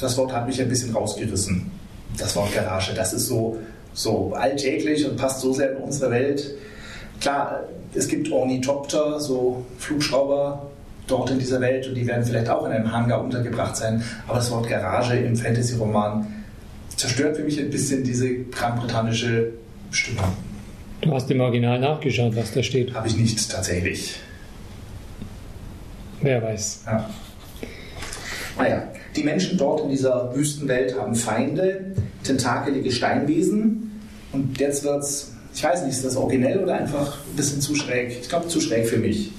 Das 0.00 0.16
Wort 0.18 0.34
hat 0.34 0.46
mich 0.46 0.60
ein 0.60 0.68
bisschen 0.68 0.94
rausgerissen. 0.94 1.70
Das 2.18 2.36
Wort 2.36 2.54
Garage, 2.54 2.92
das 2.94 3.14
ist 3.14 3.26
so, 3.26 3.56
so 3.94 4.34
alltäglich 4.34 5.08
und 5.08 5.16
passt 5.16 5.40
so 5.40 5.52
sehr 5.54 5.72
in 5.72 5.78
unsere 5.78 6.10
Welt. 6.10 6.54
Klar, 7.20 7.64
es 7.94 8.08
gibt 8.08 8.30
Ornithopter, 8.32 9.20
so 9.20 9.64
Flugschrauber 9.78 10.70
dort 11.06 11.30
in 11.30 11.38
dieser 11.38 11.60
Welt 11.60 11.86
und 11.86 11.94
die 11.94 12.06
werden 12.06 12.24
vielleicht 12.24 12.48
auch 12.48 12.64
in 12.66 12.72
einem 12.72 12.92
Hangar 12.92 13.22
untergebracht 13.22 13.76
sein. 13.76 14.02
Aber 14.26 14.38
das 14.38 14.50
Wort 14.50 14.68
Garage 14.68 15.16
im 15.16 15.36
Fantasy-Roman 15.36 16.26
zerstört 16.96 17.36
für 17.36 17.42
mich 17.42 17.58
ein 17.58 17.70
bisschen 17.70 18.04
diese 18.04 18.44
großbritannische 18.44 19.52
Stimmung. 19.90 20.32
Du 21.00 21.12
hast 21.12 21.30
im 21.30 21.40
Original 21.40 21.78
nachgeschaut, 21.80 22.36
was 22.36 22.52
da 22.52 22.62
steht. 22.62 22.94
Habe 22.94 23.08
ich 23.08 23.16
nicht 23.16 23.50
tatsächlich. 23.50 24.16
Wer 26.20 26.42
weiß. 26.42 26.82
Ja. 26.86 27.10
Naja, 28.58 28.82
die 29.16 29.22
Menschen 29.22 29.56
dort 29.56 29.80
in 29.80 29.88
dieser 29.88 30.34
Wüstenwelt 30.34 30.98
haben 30.98 31.14
Feinde, 31.14 31.94
tentakelige 32.22 32.92
Steinwesen. 32.92 34.00
Und 34.32 34.60
jetzt 34.60 34.84
wird 34.84 35.02
es, 35.02 35.32
ich 35.60 35.64
weiß 35.64 35.82
nicht, 35.82 35.92
ist 35.92 36.06
das 36.06 36.16
originell 36.16 36.60
oder 36.60 36.72
einfach 36.72 37.18
ein 37.18 37.36
bisschen 37.36 37.60
zu 37.60 37.74
schräg? 37.74 38.16
Ich 38.22 38.30
glaube, 38.30 38.48
zu 38.48 38.62
schräg 38.62 38.86
für 38.86 38.96
mich. 38.96 39.30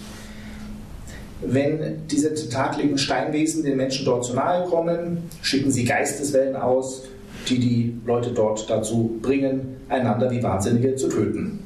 Wenn 1.43 2.07
diese 2.11 2.31
tentakeligen 2.35 2.99
Steinwesen 2.99 3.63
den 3.63 3.75
Menschen 3.75 4.05
dort 4.05 4.23
zu 4.23 4.35
nahe 4.35 4.69
kommen, 4.69 5.23
schicken 5.41 5.71
sie 5.71 5.83
Geisteswellen 5.83 6.55
aus, 6.55 7.05
die 7.49 7.57
die 7.57 7.95
Leute 8.05 8.33
dort 8.33 8.69
dazu 8.69 9.17
bringen, 9.19 9.77
einander 9.89 10.29
wie 10.29 10.43
Wahnsinnige 10.43 10.95
zu 10.95 11.09
töten. 11.09 11.63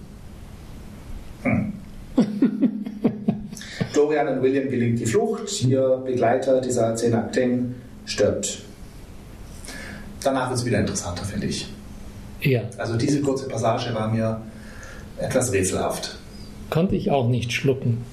Hm. 1.43 1.73
Dorian 3.93 4.29
und 4.29 4.41
William 4.41 4.69
gelingt 4.69 5.01
die 5.01 5.05
Flucht, 5.05 5.65
ihr 5.65 6.01
Begleiter, 6.05 6.61
dieser 6.61 6.95
Zenakteng, 6.95 7.75
stirbt. 8.05 8.59
Danach 10.23 10.47
wird 10.47 10.59
es 10.59 10.65
wieder 10.65 10.79
interessanter, 10.79 11.25
finde 11.25 11.47
ich. 11.47 11.67
Ja. 12.45 12.61
Also 12.77 12.95
diese 12.95 13.21
kurze 13.21 13.47
Passage 13.47 13.93
war 13.93 14.07
mir 14.07 14.41
etwas 15.19 15.51
rätselhaft. 15.51 16.17
Konnte 16.69 16.95
ich 16.95 17.11
auch 17.11 17.27
nicht 17.27 17.51
schlucken. 17.51 18.03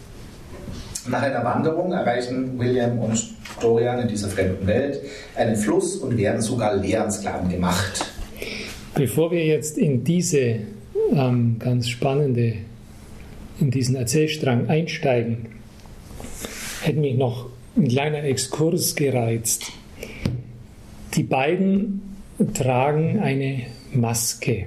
Nach 1.08 1.22
einer 1.22 1.44
Wanderung 1.44 1.92
erreichen 1.92 2.58
William 2.58 2.98
und 2.98 3.22
Dorian 3.60 4.00
in 4.00 4.08
dieser 4.08 4.28
fremden 4.28 4.66
Welt 4.66 5.00
einen 5.36 5.56
Fluss 5.56 5.96
und 5.96 6.16
werden 6.16 6.40
sogar 6.40 6.76
Lehrensklaven 6.76 7.48
gemacht. 7.48 8.06
Bevor 8.94 9.30
wir 9.30 9.44
jetzt 9.44 9.78
in 9.78 10.04
diese 10.04 10.60
ähm, 11.12 11.56
ganz 11.58 11.88
spannende, 11.88 12.54
in 13.60 13.70
diesen 13.70 13.96
Erzählstrang 13.96 14.68
einsteigen, 14.68 15.46
hätte 16.82 16.98
mich 16.98 17.16
noch 17.16 17.46
ein 17.76 17.88
kleiner 17.88 18.22
Exkurs 18.24 18.94
gereizt. 18.94 19.72
Die 21.14 21.22
beiden 21.22 22.02
tragen 22.54 23.20
eine 23.20 23.62
Maske. 23.94 24.66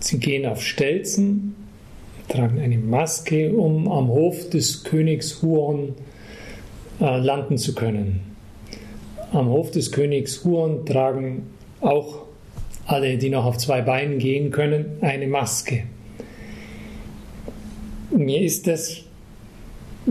Sie 0.00 0.18
gehen 0.18 0.46
auf 0.46 0.62
Stelzen, 0.62 1.54
tragen 2.28 2.60
eine 2.60 2.78
Maske, 2.78 3.52
um 3.52 3.90
am 3.90 4.08
Hof 4.08 4.50
des 4.50 4.84
Königs 4.84 5.42
Huon 5.42 5.94
äh, 7.00 7.18
landen 7.18 7.58
zu 7.58 7.74
können. 7.74 8.20
Am 9.32 9.48
Hof 9.48 9.70
des 9.70 9.92
Königs 9.92 10.44
Huon 10.44 10.86
tragen 10.86 11.46
auch 11.80 12.26
alle, 12.86 13.18
die 13.18 13.30
noch 13.30 13.44
auf 13.44 13.58
zwei 13.58 13.82
Beinen 13.82 14.18
gehen 14.18 14.50
können, 14.50 14.98
eine 15.00 15.26
Maske. 15.26 15.84
Mir 18.10 18.40
ist 18.42 18.66
das 18.66 19.02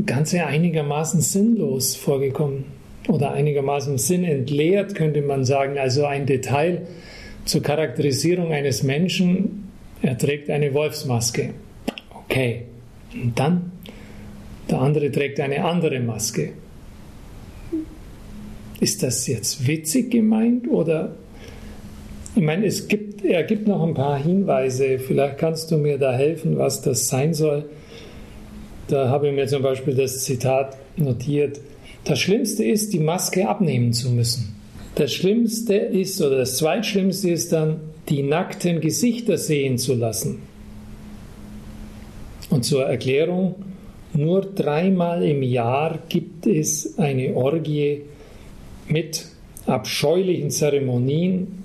Ganze 0.06 0.46
einigermaßen 0.46 1.22
sinnlos 1.22 1.96
vorgekommen 1.96 2.75
oder 3.08 3.34
einigermaßen 3.34 3.98
sinnentleert, 3.98 4.96
könnte 4.96 5.22
man 5.22 5.46
sagen. 5.46 5.78
Also 5.78 6.06
ein 6.06 6.26
Detail 6.26 6.88
zur 7.46 7.62
Charakterisierung 7.62 8.52
eines 8.52 8.84
Menschen, 8.84 9.70
er 10.02 10.18
trägt 10.18 10.50
eine 10.50 10.74
Wolfsmaske. 10.74 11.52
Okay. 12.26 12.64
Und 13.14 13.38
dann, 13.40 13.72
der 14.70 14.82
andere 14.82 15.12
trägt 15.12 15.40
eine 15.40 15.64
andere 15.64 16.00
Maske. 16.00 16.54
Ist 18.80 19.04
das 19.04 19.26
jetzt 19.28 19.68
witzig 19.68 20.12
gemeint 20.12 20.68
oder 20.68 21.16
ich 22.36 22.44
meine, 22.44 22.66
es 22.66 22.90
gibt, 22.90 23.24
er 23.24 23.44
gibt 23.44 23.66
noch 23.66 23.82
ein 23.82 23.94
paar 23.94 24.22
Hinweise. 24.22 25.00
Vielleicht 25.00 25.38
kannst 25.38 25.72
du 25.72 25.78
mir 25.78 25.98
da 25.98 26.12
helfen, 26.12 26.58
was 26.58 26.82
das 26.82 27.08
sein 27.08 27.34
soll. 27.34 27.64
Da 28.88 29.08
habe 29.08 29.30
ich 29.30 29.34
mir 29.34 29.48
zum 29.48 29.64
Beispiel 29.64 29.96
das 29.96 30.26
Zitat 30.26 30.76
notiert. 30.98 31.62
Das 32.06 32.20
Schlimmste 32.20 32.64
ist, 32.64 32.94
die 32.94 33.00
Maske 33.00 33.50
abnehmen 33.50 33.92
zu 33.92 34.12
müssen. 34.12 34.56
Das 34.94 35.12
Schlimmste 35.12 35.76
ist, 35.76 36.22
oder 36.22 36.38
das 36.38 36.58
Zweitschlimmste 36.58 37.32
ist 37.32 37.52
dann, 37.52 37.80
die 38.10 38.22
nackten 38.22 38.80
Gesichter 38.80 39.38
sehen 39.38 39.78
zu 39.78 39.96
lassen. 39.96 40.44
Und 42.52 42.64
zur 42.64 42.86
Erklärung, 42.86 43.56
nur 44.14 44.42
dreimal 44.42 45.24
im 45.24 45.42
Jahr 45.42 46.00
gibt 46.08 46.46
es 46.46 46.98
eine 47.00 47.34
Orgie 47.36 48.04
mit 48.88 49.26
abscheulichen 49.66 50.52
Zeremonien 50.52 51.64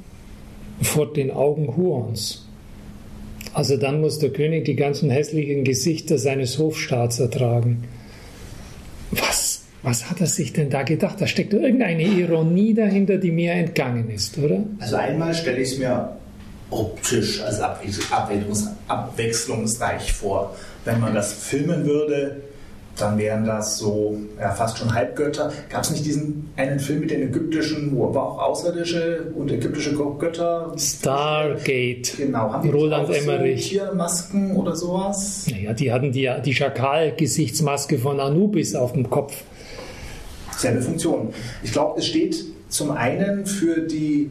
vor 0.81 1.13
den 1.13 1.31
Augen 1.31 1.77
Huons. 1.77 2.47
Also 3.53 3.77
dann 3.77 4.01
muss 4.01 4.19
der 4.19 4.31
König 4.31 4.65
die 4.65 4.77
ganzen 4.77 5.11
hässlichen 5.11 5.65
Gesichter 5.65 6.19
seines 6.19 6.59
Hofstaats 6.59 7.21
ertragen. 7.21 7.85
Was, 9.11 9.40
was 9.83 10.11
hat 10.11 10.21
er 10.21 10.27
sich 10.27 10.53
denn 10.53 10.71
da 10.71 10.83
gedacht? 10.83 11.21
Da 11.21 11.27
steckt 11.27 11.53
irgendeine 11.55 12.03
Ironie 12.03 12.75
dahinter, 12.75 13.17
die 13.17 13.31
mir 13.31 13.53
entgangen 13.53 14.11
ist, 14.11 14.37
oder? 14.39 14.63
Also 14.79 14.97
einmal 14.97 15.35
stelle 15.35 15.59
ich 15.59 15.73
es 15.73 15.79
mir 15.79 16.17
optisch 16.71 17.43
als 17.43 17.61
abwechslungsreich 18.89 20.13
vor. 20.13 20.55
Wenn 20.85 21.01
man 21.01 21.15
das 21.15 21.33
filmen 21.33 21.85
würde, 21.85 22.43
dann 22.97 23.19
wären 23.19 23.45
das 23.45 23.79
so 23.79 24.19
ja, 24.39 24.51
fast 24.53 24.79
schon 24.79 24.95
Halbgötter. 24.95 25.53
Gab 25.71 25.83
es 25.85 25.91
nicht 25.91 26.05
diesen 26.05 26.51
einen 26.57 26.79
Film 26.79 27.01
mit 27.01 27.11
den 27.11 27.23
ägyptischen, 27.23 27.97
wo 27.97 28.09
aber 28.09 28.23
auch 28.23 28.39
außerirdische 28.39 29.33
und 29.35 29.51
ägyptische 29.51 29.95
Götter? 29.95 30.75
Stargate. 30.77 32.17
Genau. 32.17 32.53
Haben 32.53 32.63
die 32.63 32.69
Roland 32.69 33.09
auch 33.09 33.15
Emmerich. 33.15 33.65
So 33.65 33.71
Tiermasken 33.71 34.57
oder 34.57 34.77
sowas? 34.77 35.47
Naja, 35.51 35.73
die 35.73 35.93
hatten 35.93 36.13
die, 36.13 36.31
die 36.45 36.55
Schakal-Gesichtsmaske 36.55 37.99
von 37.99 38.21
Anubis 38.21 38.75
auf 38.75 38.93
dem 38.93 39.09
Kopf. 39.09 39.45
Selbe 40.61 40.83
Funktion. 40.83 41.33
Ich 41.63 41.73
glaube, 41.73 42.01
es 42.01 42.07
steht 42.07 42.45
zum 42.69 42.91
einen 42.91 43.47
für 43.47 43.81
die 43.81 44.31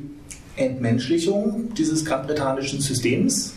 Entmenschlichung 0.58 1.74
dieses 1.74 2.06
grandbritannischen 2.06 2.82
Systems, 2.82 3.54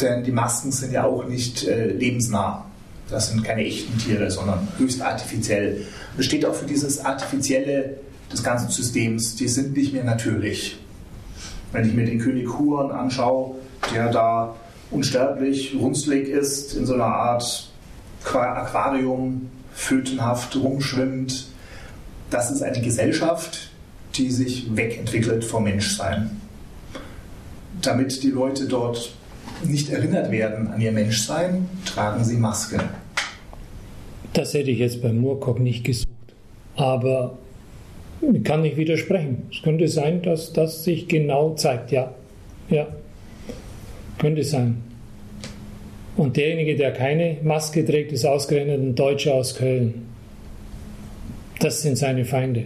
denn 0.00 0.24
die 0.24 0.32
Masken 0.32 0.72
sind 0.72 0.94
ja 0.94 1.04
auch 1.04 1.26
nicht 1.26 1.68
äh, 1.68 1.88
lebensnah. 1.92 2.64
Das 3.10 3.28
sind 3.28 3.44
keine 3.44 3.66
echten 3.66 3.98
Tiere, 3.98 4.30
sondern 4.30 4.66
höchst 4.78 5.02
artifiziell. 5.02 5.82
Es 6.16 6.24
steht 6.24 6.46
auch 6.46 6.54
für 6.54 6.64
dieses 6.64 7.04
Artifizielle 7.04 7.98
des 8.32 8.42
ganzen 8.42 8.70
Systems, 8.70 9.36
die 9.36 9.48
sind 9.48 9.76
nicht 9.76 9.92
mehr 9.92 10.04
natürlich. 10.04 10.78
Wenn 11.72 11.86
ich 11.86 11.92
mir 11.92 12.06
den 12.06 12.18
König 12.18 12.48
Huon 12.58 12.92
anschaue, 12.92 13.56
der 13.94 14.10
da 14.10 14.56
unsterblich, 14.90 15.76
runzlig 15.78 16.28
ist, 16.28 16.74
in 16.74 16.86
so 16.86 16.94
einer 16.94 17.04
Art 17.04 17.70
Aquarium 18.24 19.50
fötenhaft 19.74 20.56
rumschwimmt, 20.56 21.50
das 22.30 22.50
ist 22.50 22.62
eine 22.62 22.80
Gesellschaft, 22.80 23.70
die 24.14 24.30
sich 24.30 24.74
wegentwickelt 24.74 25.44
vom 25.44 25.64
Menschsein. 25.64 26.40
Damit 27.82 28.22
die 28.22 28.30
Leute 28.30 28.66
dort 28.66 29.12
nicht 29.64 29.90
erinnert 29.90 30.30
werden 30.30 30.68
an 30.68 30.80
ihr 30.80 30.92
Menschsein, 30.92 31.68
tragen 31.84 32.24
sie 32.24 32.36
Masken. 32.36 32.80
Das 34.32 34.54
hätte 34.54 34.70
ich 34.70 34.78
jetzt 34.78 35.02
bei 35.02 35.12
Moorcock 35.12 35.60
nicht 35.60 35.84
gesucht. 35.84 36.08
Aber 36.76 37.36
ich 38.20 38.44
kann 38.44 38.62
nicht 38.62 38.76
widersprechen. 38.76 39.48
Es 39.52 39.62
könnte 39.62 39.88
sein, 39.88 40.22
dass 40.22 40.52
das 40.52 40.84
sich 40.84 41.08
genau 41.08 41.54
zeigt. 41.54 41.90
Ja, 41.90 42.14
ja, 42.68 42.86
könnte 44.18 44.44
sein. 44.44 44.82
Und 46.16 46.36
derjenige, 46.36 46.76
der 46.76 46.92
keine 46.92 47.38
Maske 47.42 47.84
trägt, 47.84 48.12
ist 48.12 48.24
ausgerechnet 48.24 48.80
ein 48.80 48.94
Deutscher 48.94 49.34
aus 49.34 49.54
Köln. 49.54 50.09
Das 51.60 51.82
sind 51.82 51.96
seine 51.96 52.24
Feinde. 52.24 52.64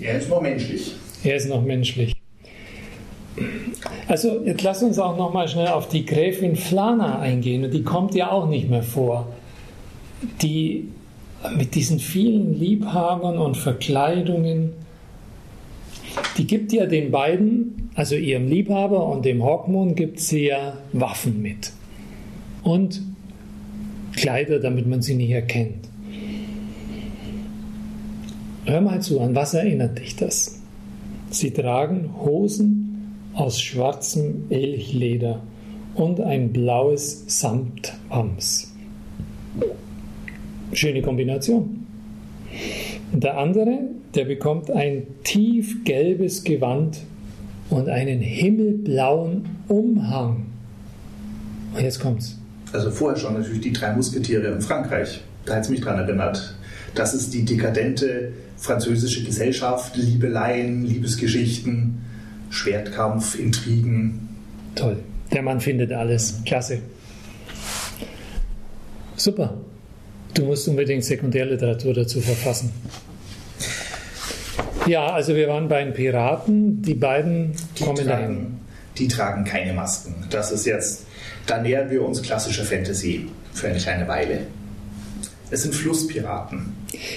Er 0.00 0.18
ist 0.18 0.30
noch 0.30 0.40
menschlich. 0.40 0.94
Er 1.24 1.36
ist 1.36 1.48
noch 1.48 1.62
menschlich. 1.62 2.14
Also 4.08 4.42
jetzt 4.44 4.62
lass 4.62 4.82
uns 4.82 4.98
auch 4.98 5.16
noch 5.16 5.32
mal 5.32 5.48
schnell 5.48 5.68
auf 5.68 5.88
die 5.88 6.06
Gräfin 6.06 6.56
Flana 6.56 7.18
eingehen. 7.18 7.64
Und 7.64 7.74
die 7.74 7.82
kommt 7.82 8.14
ja 8.14 8.30
auch 8.30 8.48
nicht 8.48 8.70
mehr 8.70 8.82
vor 8.82 9.26
die 10.42 10.88
mit 11.56 11.74
diesen 11.74 11.98
vielen 11.98 12.58
Liebhabern 12.58 13.38
und 13.38 13.56
Verkleidungen, 13.56 14.72
die 16.38 16.46
gibt 16.46 16.72
ja 16.72 16.86
den 16.86 17.10
beiden, 17.10 17.90
also 17.94 18.14
ihrem 18.14 18.48
Liebhaber 18.48 19.06
und 19.06 19.24
dem 19.24 19.44
Hawkmoon, 19.44 19.94
gibt 19.94 20.18
sie 20.18 20.46
ja 20.46 20.78
Waffen 20.92 21.42
mit. 21.42 21.72
Und 22.62 23.02
Kleider, 24.14 24.58
damit 24.58 24.86
man 24.86 25.02
sie 25.02 25.14
nicht 25.14 25.30
erkennt. 25.30 25.85
Hör 28.66 28.80
mal 28.80 29.00
zu, 29.00 29.20
an 29.20 29.36
was 29.36 29.54
erinnert 29.54 29.96
dich 30.00 30.16
das? 30.16 30.58
Sie 31.30 31.52
tragen 31.52 32.10
Hosen 32.20 33.14
aus 33.32 33.60
schwarzem 33.60 34.46
Elchleder 34.50 35.40
und 35.94 36.20
ein 36.20 36.52
blaues 36.52 37.22
Samtwams. 37.28 38.74
Schöne 40.72 41.00
Kombination. 41.00 41.86
Der 43.12 43.38
andere, 43.38 43.82
der 44.16 44.24
bekommt 44.24 44.68
ein 44.72 45.06
tiefgelbes 45.22 46.42
Gewand 46.42 46.98
und 47.70 47.88
einen 47.88 48.20
himmelblauen 48.20 49.44
Umhang. 49.68 50.46
Und 51.72 51.82
jetzt 51.84 52.00
kommt's. 52.00 52.36
Also 52.72 52.90
vorher 52.90 53.16
schon 53.16 53.34
natürlich 53.34 53.60
die 53.60 53.72
drei 53.72 53.94
Musketiere 53.94 54.48
in 54.48 54.60
Frankreich. 54.60 55.20
Da 55.44 55.54
hat 55.54 55.62
es 55.62 55.68
mich 55.68 55.82
dran 55.82 56.00
erinnert. 56.00 56.56
Das 56.96 57.14
ist 57.14 57.32
die 57.32 57.44
dekadente 57.44 58.32
französische 58.56 59.24
Gesellschaft, 59.24 59.96
Liebeleien, 59.96 60.84
Liebesgeschichten, 60.84 62.00
Schwertkampf, 62.50 63.38
Intrigen. 63.38 64.28
Toll. 64.74 64.98
Der 65.32 65.42
Mann 65.42 65.60
findet 65.60 65.92
alles. 65.92 66.40
Klasse. 66.44 66.78
Super. 69.16 69.56
Du 70.34 70.44
musst 70.44 70.68
unbedingt 70.68 71.04
Sekundärliteratur 71.04 71.94
dazu 71.94 72.20
verfassen. 72.20 72.70
Ja, 74.86 75.06
also 75.06 75.34
wir 75.34 75.48
waren 75.48 75.68
bei 75.68 75.82
den 75.82 75.94
Piraten. 75.94 76.82
Die 76.82 76.94
beiden 76.94 77.52
die 77.78 77.84
kommen 77.84 77.96
tragen, 77.96 78.08
dahin. 78.08 78.46
Die 78.98 79.08
tragen 79.08 79.44
keine 79.44 79.72
Masken. 79.72 80.14
Das 80.30 80.52
ist 80.52 80.64
jetzt, 80.64 81.06
da 81.46 81.60
nähern 81.60 81.90
wir 81.90 82.02
uns 82.02 82.22
klassischer 82.22 82.64
Fantasy 82.64 83.28
für 83.52 83.68
eine 83.68 83.78
kleine 83.78 84.06
Weile. 84.06 84.40
Es 85.50 85.62
sind 85.62 85.74
Flusspiraten. 85.74 86.72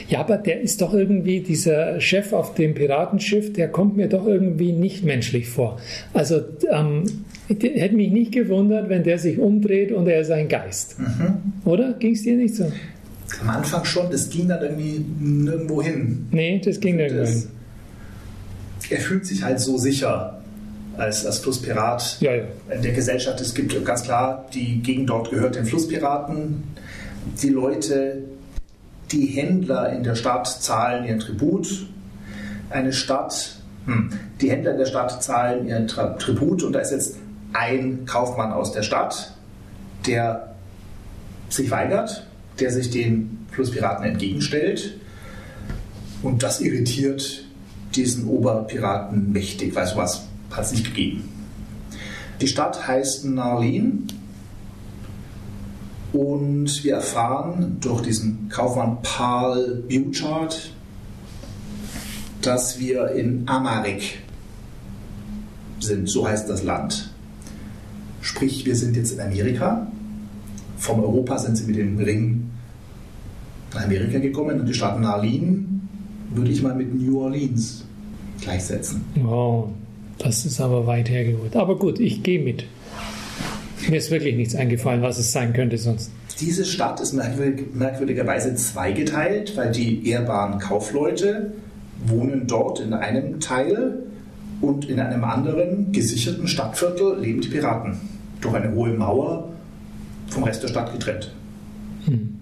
Ja, 0.08 0.20
aber 0.20 0.38
der 0.38 0.62
ist 0.62 0.82
doch 0.82 0.94
irgendwie, 0.94 1.40
dieser 1.42 2.00
Chef 2.00 2.32
auf 2.32 2.54
dem 2.54 2.76
Piratenschiff, 2.76 3.54
der 3.54 3.70
kommt 3.70 3.98
mir 3.98 4.08
doch 4.08 4.28
irgendwie 4.28 4.72
nicht 4.72 5.04
menschlich 5.04 5.48
vor. 5.48 5.80
Also 6.14 6.42
ähm, 6.72 7.06
hätte 7.48 7.96
mich 7.96 8.12
nicht 8.12 8.32
gewundert, 8.32 8.90
wenn 8.90 9.04
der 9.04 9.18
sich 9.18 9.40
umdreht 9.40 9.92
und 9.92 10.08
er 10.08 10.22
ist 10.22 10.32
ein 10.32 10.48
Geist. 10.48 11.00
Mhm. 11.00 11.54
Oder? 11.66 11.94
Ging 11.94 12.14
es 12.14 12.24
dir 12.24 12.36
nicht 12.36 12.56
so? 12.56 12.72
Am 13.42 13.50
Anfang 13.50 13.86
schon, 13.86 14.12
das 14.12 14.30
ging 14.30 14.48
dann 14.48 14.62
irgendwie 14.62 15.04
nirgendwo 15.20 15.82
hin. 15.82 16.28
Nee, 16.32 16.62
das 16.64 16.80
ging 16.80 16.98
nirgendwo 16.98 17.26
hin. 17.26 17.44
Er 18.90 19.00
fühlt 19.00 19.26
sich 19.26 19.44
halt 19.44 19.60
so 19.60 19.78
sicher 19.78 20.40
als, 20.98 21.26
als 21.26 21.40
Flusspirat 21.40 22.18
ja, 22.22 22.36
ja. 22.36 22.44
in 22.74 22.82
der 22.82 22.92
Gesellschaft. 22.92 23.40
Es 23.42 23.54
gibt 23.54 23.84
ganz 23.86 24.04
klar, 24.04 24.46
die 24.54 24.82
Gegend 24.82 25.10
dort 25.10 25.30
gehört 25.30 25.56
den 25.56 25.66
Flusspiraten. 25.66 26.64
Die 27.42 27.50
Leute, 27.50 28.24
die 29.12 29.26
Händler 29.26 29.92
in 29.92 30.04
der 30.04 30.16
Stadt 30.16 30.48
zahlen 30.48 31.06
ihren 31.06 31.20
Tribut. 31.20 31.88
Eine 32.70 32.94
Stadt, 32.94 33.58
hm, 33.86 34.12
die 34.42 34.52
Händler 34.52 34.72
in 34.72 34.78
der 34.78 34.86
Stadt 34.86 35.24
zahlen 35.24 35.68
ihren 35.68 35.88
Tribut 35.88 36.64
und 36.64 36.74
da 36.74 36.80
ist 36.80 36.92
jetzt 36.92 37.18
ein 37.54 38.06
Kaufmann 38.06 38.52
aus 38.52 38.72
der 38.72 38.84
Stadt, 38.84 39.34
der 40.06 40.56
sich 41.50 41.72
weigert, 41.72 42.28
der 42.60 42.72
sich 42.72 42.92
den 42.92 43.48
Flusspiraten 43.52 44.06
entgegenstellt. 44.06 45.00
Und 46.22 46.44
das 46.44 46.62
irritiert 46.62 47.46
diesen 47.96 48.28
Oberpiraten 48.28 49.32
mächtig, 49.32 49.74
weil 49.76 49.88
sowas 49.88 50.28
hat 50.52 50.66
es 50.66 50.72
nicht 50.72 50.86
gegeben. 50.86 51.24
Die 52.42 52.48
Stadt 52.48 52.88
heißt 52.88 53.26
Narlin 53.26 54.08
und 56.14 56.84
wir 56.84 56.96
erfahren 56.96 57.78
durch 57.82 58.02
diesen 58.02 58.50
Kaufmann 58.50 58.98
Paul 59.04 59.84
Butchart, 59.88 60.72
dass 62.42 62.80
wir 62.80 63.12
in 63.12 63.44
Amalek 63.48 64.20
sind, 65.80 66.10
so 66.10 66.28
heißt 66.28 66.50
das 66.50 66.64
Land. 66.64 67.12
Sprich, 68.22 68.66
wir 68.66 68.76
sind 68.76 68.96
jetzt 68.96 69.12
in 69.12 69.20
Amerika. 69.20 69.88
Vom 70.78 71.02
Europa 71.02 71.38
sind 71.38 71.58
sie 71.58 71.66
mit 71.66 71.78
dem 71.78 71.98
Ring 71.98 72.50
nach 73.74 73.86
Amerika 73.86 74.20
gekommen 74.20 74.60
und 74.60 74.66
die 74.66 74.74
Stadt 74.74 75.00
Narlin 75.00 75.82
würde 76.34 76.52
ich 76.52 76.62
mal 76.62 76.76
mit 76.76 76.94
New 76.94 77.22
Orleans 77.22 77.86
gleichsetzen. 78.42 79.04
Wow, 79.16 79.70
das 80.18 80.46
ist 80.46 80.60
aber 80.60 80.86
weit 80.88 81.10
hergeholt. 81.10 81.56
Aber 81.56 81.78
gut, 81.78 82.00
ich 82.00 82.24
gehe 82.24 82.40
mit. 82.40 82.66
Mir 83.88 83.98
ist 83.98 84.12
wirklich 84.12 84.36
nichts 84.36 84.56
eingefallen, 84.56 85.02
was 85.02 85.18
es 85.18 85.32
sein 85.32 85.54
könnte 85.54 85.78
sonst. 85.78 86.12
Diese 86.40 86.66
Stadt 86.66 87.00
ist 87.00 87.14
merkwürdigerweise 87.14 88.56
zweigeteilt, 88.56 89.56
weil 89.58 89.72
die 89.72 90.08
ehrbaren 90.10 90.60
Kaufleute 90.60 91.54
wohnen 92.06 92.48
dort 92.48 92.80
in 92.80 92.94
einem 92.94 93.40
Teil 93.40 94.04
und 94.62 94.90
in 94.90 95.00
einem 95.00 95.24
anderen 95.24 95.92
gesicherten 95.92 96.48
Stadtviertel 96.48 97.20
leben 97.20 97.42
die 97.42 97.50
Piraten. 97.50 98.00
Durch 98.42 98.56
eine 98.56 98.74
hohe 98.74 98.92
Mauer 98.92 99.50
vom 100.28 100.44
Rest 100.44 100.64
der 100.64 100.70
Stadt 100.70 100.94
getrennt. 100.94 101.34
Hm. 102.06 102.36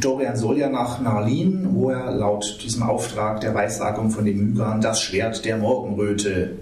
Dorian 0.00 0.36
soll 0.36 0.58
ja 0.58 0.70
nach 0.70 1.00
Narlin, 1.00 1.68
wo 1.72 1.90
er 1.90 2.10
laut 2.12 2.58
diesem 2.64 2.82
Auftrag 2.82 3.42
der 3.42 3.54
Weissagung 3.54 4.10
von 4.10 4.24
den 4.24 4.52
Mygan 4.52 4.80
das 4.80 5.02
Schwert 5.02 5.44
der 5.44 5.58
Morgenröte 5.58 6.56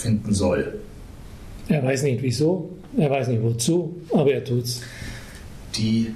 finden 0.00 0.34
soll. 0.34 0.80
Er 1.68 1.82
weiß 1.82 2.02
nicht 2.02 2.22
wieso, 2.22 2.70
er 2.96 3.10
weiß 3.10 3.28
nicht 3.28 3.42
wozu, 3.42 3.96
aber 4.12 4.32
er 4.32 4.44
tut's. 4.44 4.82
Die 5.76 6.08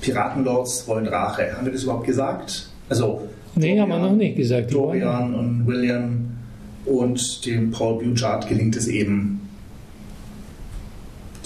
Piratenlords 0.00 0.86
wollen 0.86 1.06
Rache. 1.06 1.56
Haben 1.56 1.64
wir 1.66 1.72
das 1.72 1.84
überhaupt 1.84 2.06
gesagt? 2.06 2.68
Also 2.88 3.22
Nee, 3.56 3.78
haben 3.80 3.88
wir 3.88 3.98
noch 3.98 4.12
nicht 4.16 4.36
gesagt. 4.36 4.74
Dorian 4.74 5.34
und 5.34 5.66
William 5.66 6.26
und 6.84 7.46
dem 7.46 7.70
Paul 7.70 8.02
Butchart 8.02 8.48
gelingt 8.48 8.74
es 8.76 8.88
eben, 8.88 9.40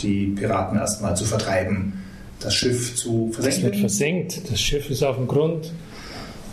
die 0.00 0.28
Piraten 0.28 0.78
erstmal 0.78 1.16
zu 1.16 1.24
vertreiben, 1.24 1.92
das 2.40 2.54
Schiff 2.54 2.96
zu 2.96 3.28
Es 3.32 3.44
wird 3.44 3.44
versenken. 3.54 3.80
versenkt, 3.80 4.50
das 4.50 4.60
Schiff 4.60 4.90
ist 4.90 5.02
auf 5.02 5.16
dem 5.16 5.26
Grund 5.26 5.72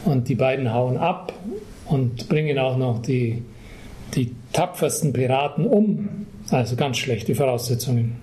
und 0.03 0.27
die 0.27 0.35
beiden 0.35 0.73
hauen 0.73 0.97
ab 0.97 1.31
und 1.85 2.27
bringen 2.27 2.59
auch 2.59 2.77
noch 2.77 3.01
die, 3.01 3.41
die 4.13 4.35
tapfersten 4.53 5.13
Piraten 5.13 5.65
um. 5.67 6.25
Also 6.49 6.75
ganz 6.75 6.97
schlechte 6.97 7.33
Voraussetzungen. 7.33 8.17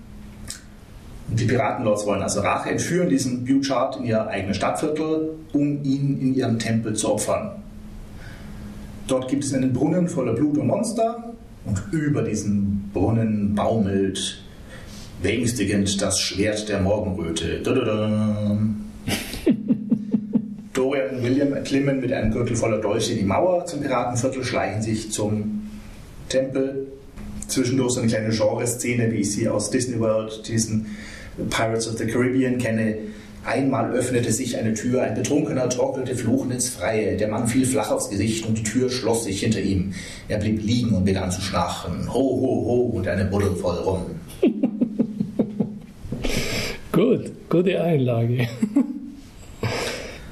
Die 1.27 1.45
Piratenlords 1.45 2.05
wollen 2.05 2.21
also 2.21 2.41
Rache 2.41 2.69
entführen, 2.69 3.09
diesen 3.09 3.43
Butchart 3.45 3.97
in 3.97 4.05
ihr 4.05 4.27
eigenes 4.27 4.57
Stadtviertel, 4.57 5.31
um 5.53 5.83
ihn 5.83 6.19
in 6.21 6.35
ihrem 6.35 6.59
Tempel 6.59 6.95
zu 6.95 7.13
opfern. 7.13 7.51
Dort 9.07 9.29
gibt 9.29 9.43
es 9.43 9.53
einen 9.53 9.73
Brunnen 9.73 10.07
voller 10.07 10.33
Blut 10.33 10.57
und 10.57 10.67
Monster 10.67 11.33
und 11.65 11.81
über 11.91 12.21
diesen 12.21 12.89
Brunnen 12.93 13.55
baumelt 13.55 14.43
beängstigend 15.21 16.01
das 16.01 16.19
Schwert 16.19 16.69
der 16.69 16.81
Morgenröte. 16.81 17.61
Dorian 20.73 21.15
und 21.15 21.23
William 21.23 21.53
erklimmen 21.53 21.99
mit 22.01 22.11
einem 22.11 22.31
Gürtel 22.31 22.55
voller 22.55 22.79
Dolche 22.79 23.15
die 23.15 23.23
Mauer 23.23 23.65
zum 23.65 23.81
Piratenviertel, 23.81 24.43
schleichen 24.43 24.81
sich 24.81 25.11
zum 25.11 25.62
Tempel. 26.33 26.87
Zwischendurch 27.47 27.93
so 27.93 27.99
eine 27.99 28.09
kleine 28.09 28.29
Genreszene, 28.29 29.11
wie 29.11 29.17
ich 29.17 29.31
sie 29.31 29.47
aus 29.47 29.69
Disney 29.69 29.99
World, 29.99 30.47
diesen 30.47 30.87
Pirates 31.49 31.87
of 31.87 31.97
the 31.97 32.05
Caribbean 32.05 32.57
kenne. 32.57 32.97
Einmal 33.45 33.91
öffnete 33.91 34.31
sich 34.31 34.57
eine 34.57 34.73
Tür, 34.73 35.03
ein 35.03 35.15
Betrunkener 35.15 35.69
torkelte 35.69 36.15
fluchend 36.15 36.53
ins 36.53 36.69
Freie. 36.69 37.17
Der 37.17 37.27
Mann 37.27 37.47
fiel 37.47 37.65
flach 37.65 37.91
aufs 37.91 38.09
Gesicht 38.09 38.47
und 38.47 38.57
die 38.57 38.63
Tür 38.63 38.89
schloss 38.89 39.25
sich 39.25 39.41
hinter 39.41 39.59
ihm. 39.59 39.93
Er 40.29 40.39
blieb 40.39 40.63
liegen 40.63 40.95
und 40.95 41.03
begann 41.03 41.29
zu 41.29 41.41
schnarchen. 41.41 42.11
Ho, 42.13 42.19
ho, 42.19 42.65
ho 42.65 42.91
und 42.95 43.07
eine 43.07 43.25
Buddel 43.25 43.55
voll 43.55 43.75
rum. 43.75 44.05
Gut, 46.93 47.31
gute 47.49 47.81
Einlage. 47.81 48.47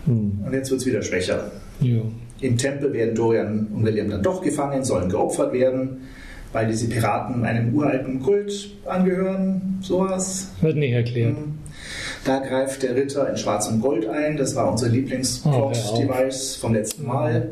Und 0.05 0.53
jetzt 0.53 0.71
wird 0.71 0.81
es 0.81 0.87
wieder 0.87 1.01
schwächer. 1.01 1.51
jo. 1.81 2.03
Im 2.41 2.57
Tempel 2.57 2.91
werden 2.91 3.15
Dorian 3.15 3.67
und 3.73 3.85
William 3.85 4.09
dann 4.09 4.23
doch 4.23 4.41
gefangen, 4.41 4.83
sollen 4.83 5.09
geopfert 5.09 5.53
werden, 5.53 6.07
weil 6.51 6.67
diese 6.67 6.89
Piraten 6.89 7.45
einem 7.45 7.73
uralten 7.73 8.21
Kult 8.21 8.71
angehören. 8.85 9.79
Sowas. 9.81 10.49
Wird 10.61 10.77
nicht 10.77 10.93
erklärt. 10.93 11.35
Da 12.25 12.39
greift 12.39 12.83
der 12.83 12.95
Ritter 12.95 13.29
in 13.29 13.37
Schwarz 13.37 13.67
und 13.67 13.79
Gold 13.79 14.07
ein. 14.07 14.37
Das 14.37 14.55
war 14.55 14.71
unser 14.71 14.87
Oh, 14.87 14.91
Lieblingsplot-Device 14.91 16.55
vom 16.55 16.73
letzten 16.73 17.05
Mal. 17.05 17.49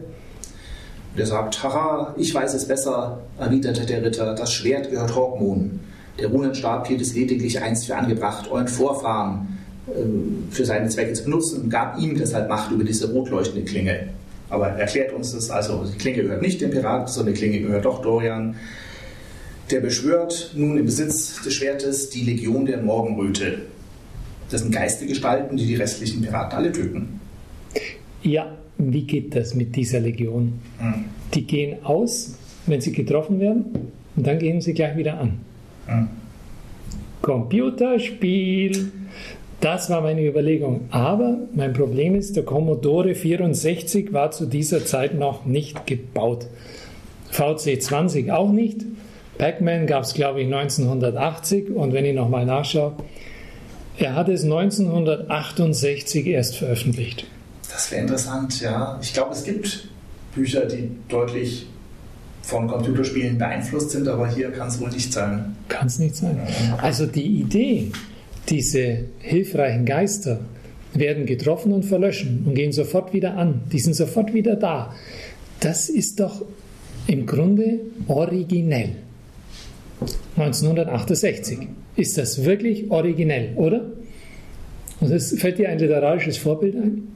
Der 1.18 1.26
sagt, 1.26 1.64
haha, 1.64 2.14
ich 2.18 2.34
weiß 2.34 2.54
es 2.54 2.68
besser, 2.68 3.22
erwiderte 3.40 3.86
der 3.86 4.04
Ritter, 4.04 4.36
das 4.36 4.54
Schwert 4.54 4.92
gehört 4.92 5.16
Hawkmoon. 5.16 5.80
Der 6.20 6.28
Runenstab 6.28 6.88
hielt 6.88 7.02
es 7.02 7.16
lediglich 7.16 7.62
einst 7.62 7.88
für 7.88 7.96
angebracht, 7.96 8.50
euren 8.52 8.68
Vorfahren 8.68 9.58
ähm, 9.88 10.48
für 10.52 10.66
seine 10.66 10.88
Zwecke 10.90 11.14
zu 11.14 11.24
benutzen 11.24 11.64
und 11.64 11.70
gab 11.70 11.98
ihm 12.00 12.18
deshalb 12.18 12.48
Macht 12.48 12.72
über 12.72 12.84
diese 12.84 13.12
rot 13.12 13.30
leuchtende 13.30 13.64
Klinge. 13.64 14.10
Aber 14.50 14.70
er 14.70 14.80
erklärt 14.80 15.14
uns 15.14 15.34
das, 15.34 15.50
also 15.50 15.86
die 15.86 15.98
Klinge 15.98 16.24
gehört 16.24 16.42
nicht 16.42 16.62
dem 16.62 16.72
Piraten, 16.72 17.08
sondern 17.08 17.34
die 17.34 17.40
Klinge 17.40 17.60
gehört 17.60 17.86
doch 17.86 18.02
Dorian. 18.02 18.56
Der 19.70 19.82
beschwört 19.82 20.54
nun 20.56 20.78
im 20.78 20.86
Besitz 20.86 21.42
des 21.44 21.54
Schwertes 21.54 22.10
die 22.10 22.24
Legion 22.24 22.66
der 22.66 22.82
Morgenröte. 22.82 23.60
Das 24.50 24.62
sind 24.62 24.74
Geistergestalten, 24.74 25.58
die 25.58 25.68
die 25.68 25.76
restlichen 25.76 26.22
Piraten 26.24 26.58
alle 26.58 26.72
töten. 26.72 27.20
Ja, 28.24 28.58
wie 28.80 29.04
geht 29.04 29.36
das 29.36 29.54
mit 29.54 29.76
dieser 29.76 30.00
Legion? 30.00 30.54
Hm. 30.80 31.06
Die 31.36 31.46
gehen 31.46 31.86
aus, 31.86 32.36
wenn 32.66 32.82
sie 32.82 32.92
getroffen 32.92 33.40
werden, 33.40 33.92
und 34.16 34.26
dann 34.26 34.40
gehen 34.40 34.60
sie 34.62 34.74
gleich 34.74 34.98
wieder 34.98 35.20
an. 35.20 35.40
Hm. 35.86 36.08
Computerspiel. 37.22 38.92
Das 39.62 39.90
war 39.90 40.02
meine 40.02 40.26
Überlegung. 40.26 40.88
Aber 40.92 41.38
mein 41.54 41.74
Problem 41.74 42.16
ist, 42.16 42.36
der 42.36 42.44
Commodore 42.44 43.14
64 43.14 44.14
war 44.14 44.32
zu 44.32 44.46
dieser 44.46 44.86
Zeit 44.86 45.16
noch 45.16 45.46
nicht 45.46 45.86
gebaut. 45.86 46.48
VC 47.32 47.82
20 47.82 48.32
auch 48.32 48.52
nicht. 48.52 48.86
Pac-Man 49.38 49.88
gab 49.88 50.04
es, 50.04 50.14
glaube 50.14 50.42
ich, 50.42 50.54
1980. 50.54 51.72
Und 51.72 51.94
wenn 51.94 52.06
ich 52.06 52.16
nochmal 52.16 52.46
nachschaue, 52.46 52.94
er 53.98 54.16
hat 54.16 54.30
es 54.30 54.44
1968 54.44 56.28
erst 56.28 56.56
veröffentlicht. 56.56 57.26
Das 57.70 57.92
wäre 57.92 58.02
interessant, 58.02 58.62
ja. 58.62 58.98
Ich 59.02 59.14
glaube, 59.14 59.34
es 59.34 59.44
gibt 59.44 59.90
Bücher, 60.34 60.66
die 60.66 60.90
deutlich 61.10 61.68
von 62.42 62.68
Computerspielen 62.68 63.38
beeinflusst 63.38 63.92
sind, 63.92 64.08
aber 64.08 64.28
hier 64.28 64.52
kann 64.52 64.70
es 64.70 64.80
wohl 64.80 64.90
nicht 64.90 65.12
sein. 65.12 65.56
Kann 65.68 65.88
es 65.88 66.00
nicht 66.00 66.16
sein. 66.16 66.40
Also 66.82 67.06
die 67.06 67.42
Idee, 67.42 67.92
diese 68.50 69.06
hilfreichen 69.20 69.86
Geister 69.86 70.40
werden 70.94 71.26
getroffen 71.26 71.72
und 71.72 71.86
verlöschen 71.86 72.44
und 72.48 72.56
gehen 72.56 72.72
sofort 72.72 73.14
wieder 73.14 73.38
an. 73.38 73.62
Die 73.72 73.80
sind 73.80 73.96
sofort 73.96 74.34
wieder 74.34 74.56
da. 74.56 74.94
Das 75.60 75.90
ist 75.90 76.20
doch 76.20 76.44
im 77.08 77.26
Grunde 77.26 77.80
originell. 78.08 78.96
1968. 80.36 81.60
Ist 81.96 82.18
das 82.18 82.46
wirklich 82.46 82.90
originell, 82.90 83.54
oder? 83.56 83.86
Und 85.00 85.12
es 85.12 85.38
fällt 85.40 85.60
dir 85.60 85.70
ein 85.70 85.80
literarisches 85.80 86.38
Vorbild 86.38 86.76
ein? 86.76 87.08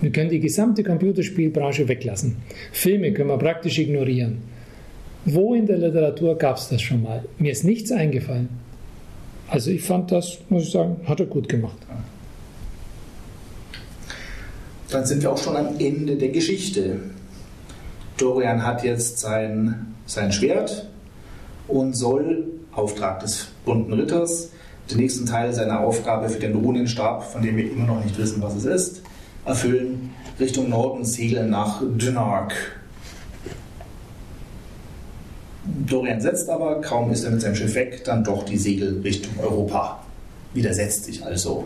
Wir 0.00 0.10
können 0.10 0.30
die 0.30 0.40
gesamte 0.40 0.82
Computerspielbranche 0.82 1.88
weglassen. 1.88 2.36
Filme 2.72 3.12
können 3.12 3.30
wir 3.30 3.38
praktisch 3.38 3.78
ignorieren. 3.78 4.38
Wo 5.24 5.54
in 5.54 5.66
der 5.66 5.78
Literatur 5.78 6.36
gab 6.36 6.58
es 6.58 6.68
das 6.68 6.82
schon 6.82 7.02
mal? 7.02 7.24
Mir 7.38 7.52
ist 7.52 7.64
nichts 7.64 7.90
eingefallen. 7.90 8.65
Also 9.48 9.70
ich 9.70 9.82
fand 9.82 10.10
das, 10.10 10.38
muss 10.48 10.64
ich 10.64 10.72
sagen, 10.72 10.96
hat 11.06 11.20
er 11.20 11.26
gut 11.26 11.48
gemacht. 11.48 11.76
Dann 14.90 15.04
sind 15.04 15.22
wir 15.22 15.32
auch 15.32 15.38
schon 15.38 15.56
am 15.56 15.78
Ende 15.78 16.16
der 16.16 16.28
Geschichte. 16.28 17.00
Dorian 18.16 18.64
hat 18.64 18.82
jetzt 18.82 19.18
sein, 19.18 19.94
sein 20.06 20.32
Schwert 20.32 20.88
und 21.68 21.94
soll, 21.94 22.46
Auftrag 22.72 23.20
des 23.20 23.48
bunten 23.64 23.92
Ritters, 23.92 24.50
den 24.90 24.98
nächsten 24.98 25.26
Teil 25.26 25.52
seiner 25.52 25.80
Aufgabe 25.80 26.28
für 26.28 26.38
den 26.38 26.54
Runenstab, 26.54 27.24
von 27.24 27.42
dem 27.42 27.56
wir 27.56 27.70
immer 27.70 27.86
noch 27.86 28.04
nicht 28.04 28.16
wissen, 28.18 28.40
was 28.42 28.54
es 28.54 28.64
ist, 28.64 29.02
erfüllen, 29.44 30.14
Richtung 30.38 30.68
Norden 30.68 31.04
segeln 31.04 31.50
nach 31.50 31.82
Dynark. 31.82 32.54
Dorian 35.86 36.20
setzt 36.20 36.48
aber, 36.48 36.80
kaum 36.80 37.10
ist 37.10 37.24
er 37.24 37.30
mit 37.30 37.40
seinem 37.40 37.54
Schiff 37.54 37.74
weg, 37.74 38.02
dann 38.04 38.24
doch 38.24 38.44
die 38.44 38.56
Segel 38.56 39.00
Richtung 39.02 39.32
Europa. 39.40 40.02
Widersetzt 40.54 41.04
sich 41.04 41.24
also. 41.24 41.64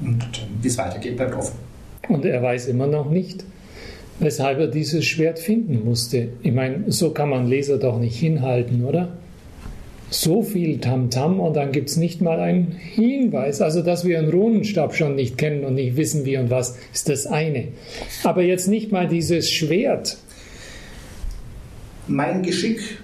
Und 0.00 0.24
wie 0.60 0.68
es 0.68 0.78
weitergeht, 0.78 1.16
bleibt 1.16 1.34
offen. 1.34 1.56
Und 2.08 2.24
er 2.24 2.42
weiß 2.42 2.66
immer 2.68 2.86
noch 2.86 3.10
nicht, 3.10 3.44
weshalb 4.18 4.58
er 4.58 4.68
dieses 4.68 5.04
Schwert 5.04 5.38
finden 5.38 5.84
musste. 5.84 6.30
Ich 6.42 6.52
meine, 6.52 6.90
so 6.90 7.10
kann 7.10 7.28
man 7.28 7.46
Leser 7.46 7.78
doch 7.78 7.98
nicht 7.98 8.18
hinhalten, 8.18 8.84
oder? 8.84 9.16
So 10.10 10.42
viel 10.42 10.78
Tamtam 10.78 11.38
und 11.38 11.54
dann 11.54 11.70
gibt 11.70 11.90
es 11.90 11.96
nicht 11.96 12.22
mal 12.22 12.40
einen 12.40 12.72
Hinweis. 12.72 13.60
Also, 13.60 13.82
dass 13.82 14.06
wir 14.06 14.18
einen 14.18 14.30
Runenstab 14.30 14.94
schon 14.94 15.16
nicht 15.16 15.36
kennen 15.36 15.64
und 15.64 15.74
nicht 15.74 15.96
wissen, 15.96 16.24
wie 16.24 16.38
und 16.38 16.48
was, 16.50 16.78
ist 16.94 17.10
das 17.10 17.26
eine. 17.26 17.68
Aber 18.24 18.42
jetzt 18.42 18.68
nicht 18.68 18.90
mal 18.90 19.06
dieses 19.06 19.50
Schwert. 19.50 20.16
Mein 22.08 22.42
Geschick, 22.42 22.98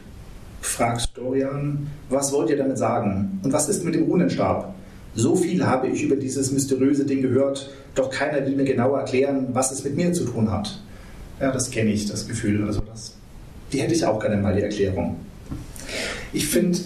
fragt 0.62 1.10
Dorian, 1.14 1.88
was 2.08 2.32
wollt 2.32 2.48
ihr 2.48 2.56
damit 2.56 2.78
sagen? 2.78 3.38
Und 3.42 3.52
was 3.52 3.68
ist 3.68 3.84
mit 3.84 3.94
dem 3.94 4.04
Runenstab? 4.04 4.74
So 5.14 5.36
viel 5.36 5.64
habe 5.64 5.88
ich 5.88 6.02
über 6.02 6.16
dieses 6.16 6.50
mysteriöse 6.50 7.04
Ding 7.04 7.20
gehört, 7.20 7.70
doch 7.94 8.08
keiner 8.08 8.44
will 8.46 8.56
mir 8.56 8.64
genau 8.64 8.96
erklären, 8.96 9.48
was 9.52 9.72
es 9.72 9.84
mit 9.84 9.94
mir 9.94 10.12
zu 10.14 10.24
tun 10.24 10.50
hat. 10.50 10.80
Ja, 11.38 11.52
das 11.52 11.70
kenne 11.70 11.90
ich, 11.90 12.06
das 12.06 12.26
Gefühl. 12.26 12.66
Also 12.66 12.82
die 13.74 13.80
hätte 13.80 13.92
ich 13.92 14.06
auch 14.06 14.18
gerne 14.18 14.38
mal, 14.38 14.56
die 14.56 14.62
Erklärung. 14.62 15.16
Ich 16.32 16.46
finde, 16.46 16.78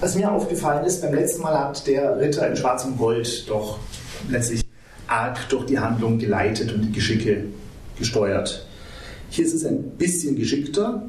was 0.00 0.14
mir 0.14 0.32
aufgefallen 0.32 0.86
ist, 0.86 1.02
beim 1.02 1.12
letzten 1.12 1.42
Mal 1.42 1.58
hat 1.58 1.86
der 1.86 2.18
Ritter 2.18 2.48
in 2.48 2.56
schwarzem 2.56 2.96
Gold 2.96 3.46
doch 3.48 3.78
letztlich 4.30 4.62
arg 5.06 5.48
durch 5.50 5.66
die 5.66 5.78
Handlung 5.78 6.18
geleitet 6.18 6.72
und 6.72 6.80
die 6.80 6.92
Geschicke 6.92 7.44
gesteuert. 7.98 8.65
Hier 9.30 9.44
ist 9.44 9.54
es 9.54 9.64
ein 9.66 9.82
bisschen 9.98 10.36
geschickter, 10.36 11.02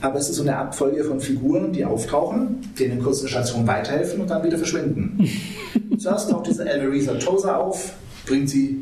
aber 0.00 0.18
es 0.18 0.28
ist 0.30 0.36
so 0.36 0.42
eine 0.42 0.56
Abfolge 0.56 1.04
von 1.04 1.20
Figuren, 1.20 1.72
die 1.72 1.84
auftauchen, 1.84 2.60
denen 2.78 2.98
in 2.98 3.02
kurzen 3.02 3.28
Stationen 3.28 3.66
weiterhelfen 3.66 4.20
und 4.20 4.30
dann 4.30 4.44
wieder 4.44 4.56
verschwinden. 4.58 5.28
Zuerst 5.98 6.30
taucht 6.30 6.46
diese 6.46 6.68
Elmerisa 6.68 7.14
Tosa 7.14 7.56
auf, 7.56 7.92
bringt 8.26 8.48
sie 8.50 8.78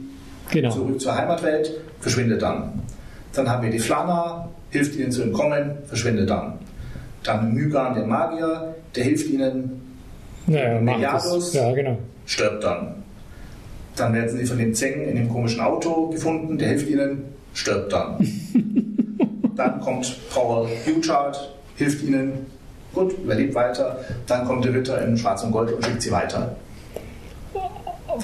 Genau. 0.50 0.70
zurück 0.70 1.00
zur 1.00 1.16
Heimatwelt, 1.16 1.72
verschwindet 2.00 2.40
dann. 2.42 2.80
Dann 3.32 3.50
haben 3.50 3.64
wir 3.64 3.70
die 3.70 3.80
Flana, 3.80 4.48
hilft 4.70 4.94
ihnen 4.96 5.10
zu 5.10 5.22
entkommen, 5.22 5.72
verschwindet 5.86 6.30
dann. 6.30 6.54
Dann 7.24 7.52
Mygan, 7.52 7.94
der 7.94 8.06
Magier, 8.06 8.74
der 8.94 9.04
hilft 9.04 9.26
ihnen, 9.28 9.80
Naja, 10.46 11.12
das. 11.14 11.52
Ja, 11.52 11.72
genau. 11.72 11.98
stirbt 12.26 12.62
dann. 12.62 13.02
Dann 13.96 14.14
werden 14.14 14.38
sie 14.38 14.44
von 14.46 14.58
dem 14.58 14.72
Zeng 14.74 15.02
in 15.08 15.16
dem 15.16 15.28
komischen 15.28 15.60
Auto 15.60 16.10
gefunden, 16.10 16.58
der 16.58 16.68
hilft 16.68 16.88
ihnen, 16.88 17.24
stirbt 17.56 17.92
dann. 17.92 18.18
dann 19.56 19.80
kommt 19.80 20.16
Paul 20.30 20.68
Butchart, 20.84 21.54
hilft 21.76 22.04
ihnen, 22.04 22.46
gut, 22.94 23.12
überlebt 23.18 23.54
weiter. 23.54 24.04
Dann 24.26 24.46
kommt 24.46 24.64
der 24.64 24.74
Ritter 24.74 25.02
in 25.02 25.16
Schwarz 25.16 25.42
und 25.42 25.52
Gold 25.52 25.72
und 25.72 25.84
schickt 25.84 26.02
sie 26.02 26.10
weiter. 26.10 26.56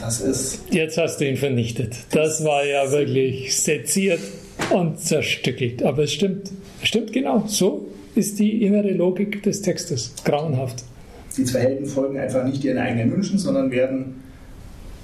Das 0.00 0.20
ist, 0.20 0.62
Jetzt 0.70 0.96
hast 0.96 1.18
du 1.18 1.28
ihn 1.28 1.36
vernichtet. 1.36 1.96
Das 2.12 2.44
war 2.44 2.64
ja 2.64 2.90
wirklich 2.90 3.54
seziert 3.60 4.20
und 4.70 4.98
zerstückelt. 4.98 5.82
Aber 5.82 6.04
es 6.04 6.12
stimmt. 6.12 6.50
Es 6.80 6.88
stimmt 6.88 7.12
genau. 7.12 7.44
So 7.46 7.86
ist 8.14 8.38
die 8.38 8.64
innere 8.64 8.92
Logik 8.92 9.42
des 9.42 9.62
Textes. 9.62 10.14
Grauenhaft. 10.24 10.84
die 11.36 11.44
zwei 11.44 11.60
Helden 11.60 11.86
folgen 11.86 12.18
einfach 12.18 12.44
nicht 12.44 12.64
ihren 12.64 12.78
eigenen 12.78 13.12
Wünschen, 13.12 13.38
sondern 13.38 13.70
werden, 13.70 14.22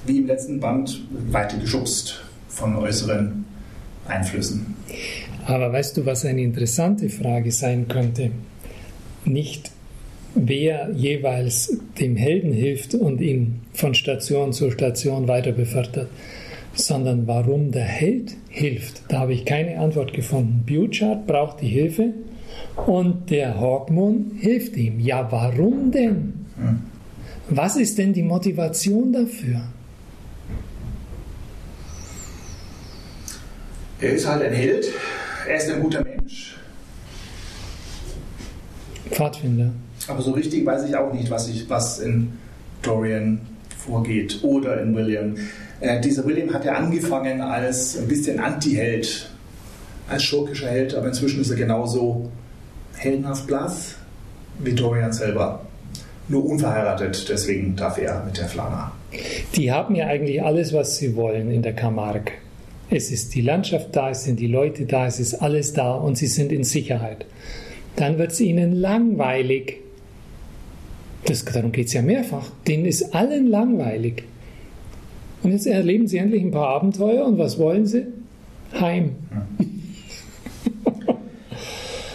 wie 0.07 0.19
im 0.19 0.27
letzten 0.27 0.61
Band, 0.61 1.03
weitergeschubst 1.31 2.23
von 2.49 2.77
äußeren 2.77 3.45
Einflüssen. 4.09 4.75
Aber 5.47 5.73
weißt 5.73 5.97
du, 5.97 6.07
was 6.07 6.25
eine 6.25 6.43
interessante 6.43 7.09
Frage 7.09 7.53
sein 7.53 7.89
könnte? 7.89 8.31
Nicht 9.25 9.71
wer 10.35 10.91
jeweils 10.95 11.79
dem 11.99 12.17
Helden 12.17 12.53
hilft 12.53 12.95
und 12.95 13.21
ihn 13.21 13.61
von 13.73 13.95
Station 13.95 14.53
zu 14.53 14.71
Station 14.71 15.27
weiter 15.29 15.53
befördert, 15.53 16.09
sondern 16.75 17.27
warum 17.27 17.73
der 17.73 17.85
Held 17.85 18.37
hilft. 18.49 19.03
Da 19.09 19.21
habe 19.21 19.33
ich 19.33 19.45
keine 19.45 19.79
Antwort 19.79 20.13
gefunden. 20.13 20.65
Butchart 20.67 21.27
braucht 21.27 21.61
die 21.61 21.69
Hilfe 21.69 22.13
und 22.87 23.31
der 23.31 23.59
Hawkmoon 23.59 24.33
hilft 24.39 24.77
ihm. 24.77 25.01
Ja, 25.01 25.31
warum 25.31 25.91
denn? 25.91 26.35
Was 27.49 27.77
ist 27.77 27.99
denn 27.99 28.13
die 28.13 28.23
Motivation 28.23 29.13
dafür? 29.13 29.63
Er 34.01 34.13
ist 34.13 34.29
halt 34.29 34.43
ein 34.43 34.53
Held, 34.53 34.87
er 35.49 35.57
ist 35.57 35.71
ein 35.71 35.83
guter 35.83 36.05
Mensch, 36.05 36.57
Pfadfinder. 39.11 39.71
aber 40.07 40.23
so 40.23 40.33
richtig 40.33 40.65
weiß 40.65 40.85
ich 40.89 40.97
auch 40.97 41.13
nicht, 41.13 41.31
was, 41.31 41.49
ich, 41.49 41.69
was 41.69 41.99
in 41.99 42.33
Dorian 42.83 43.41
vorgeht 43.77 44.39
oder 44.43 44.81
in 44.81 44.95
William. 44.95 45.35
Äh, 45.81 46.01
dieser 46.01 46.25
William 46.27 46.53
hat 46.53 46.65
ja 46.65 46.75
angefangen 46.75 47.41
als 47.41 47.97
ein 47.97 48.07
bisschen 48.07 48.39
Anti-Held, 48.39 49.31
als 50.09 50.23
schurkischer 50.23 50.69
Held, 50.69 50.95
aber 50.95 51.09
inzwischen 51.09 51.41
ist 51.41 51.51
er 51.51 51.57
genauso 51.57 52.31
heldenhaft 52.97 53.47
blass 53.47 53.95
wie 54.61 54.75
Dorian 54.75 55.13
selber. 55.13 55.65
Nur 56.29 56.45
unverheiratet, 56.45 57.29
deswegen 57.29 57.75
darf 57.75 57.97
er 57.99 58.23
mit 58.25 58.37
der 58.37 58.47
Flana. 58.47 58.93
Die 59.55 59.73
haben 59.73 59.95
ja 59.95 60.07
eigentlich 60.07 60.43
alles, 60.43 60.73
was 60.73 60.99
sie 60.99 61.17
wollen 61.17 61.51
in 61.51 61.63
der 61.63 61.73
Camargue. 61.73 62.33
Es 62.91 63.11
ist 63.11 63.35
die 63.35 63.43
Landschaft 63.43 63.95
da, 63.95 64.11
es 64.11 64.25
sind 64.25 64.41
die 64.41 64.47
Leute 64.47 64.87
da, 64.87 65.07
es 65.07 65.21
ist 65.21 65.35
alles 65.35 65.75
da 65.75 65.95
und 65.95 66.17
sie 66.17 66.27
sind 66.27 66.53
in 66.53 66.65
Sicherheit. 66.65 67.27
Dann 67.97 68.17
wird 68.19 68.33
es 68.33 68.41
ihnen 68.41 68.73
langweilig. 68.73 69.81
Das, 71.27 71.45
darum 71.45 71.73
geht 71.73 71.89
es 71.89 71.93
ja 71.93 72.01
mehrfach. 72.01 72.51
Denen 72.67 72.87
ist 72.87 73.15
allen 73.15 73.49
langweilig. 73.49 74.23
Und 75.43 75.53
jetzt 75.53 75.67
erleben 75.67 76.09
sie 76.09 76.19
endlich 76.19 76.43
ein 76.43 76.51
paar 76.51 76.69
Abenteuer 76.69 77.27
und 77.27 77.39
was 77.39 77.59
wollen 77.59 77.87
sie? 77.87 78.07
Heim. 78.79 79.17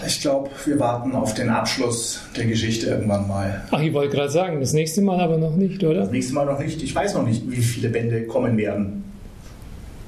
Ich 0.05 0.21
glaube, 0.21 0.49
wir 0.65 0.79
warten 0.79 1.13
auf 1.13 1.33
den 1.33 1.49
Abschluss 1.49 2.21
der 2.35 2.45
Geschichte 2.45 2.87
irgendwann 2.87 3.27
mal. 3.27 3.63
Ach, 3.71 3.81
ich 3.81 3.93
wollte 3.93 4.15
gerade 4.15 4.31
sagen, 4.31 4.59
das 4.59 4.73
nächste 4.73 5.01
Mal 5.01 5.19
aber 5.19 5.37
noch 5.37 5.55
nicht, 5.55 5.83
oder? 5.83 6.01
Das 6.01 6.11
nächste 6.11 6.33
Mal 6.33 6.45
noch 6.45 6.59
nicht. 6.59 6.81
Ich 6.81 6.93
weiß 6.93 7.13
noch 7.13 7.25
nicht, 7.25 7.49
wie 7.49 7.61
viele 7.61 7.89
Bände 7.89 8.23
kommen 8.23 8.57
werden. 8.57 9.02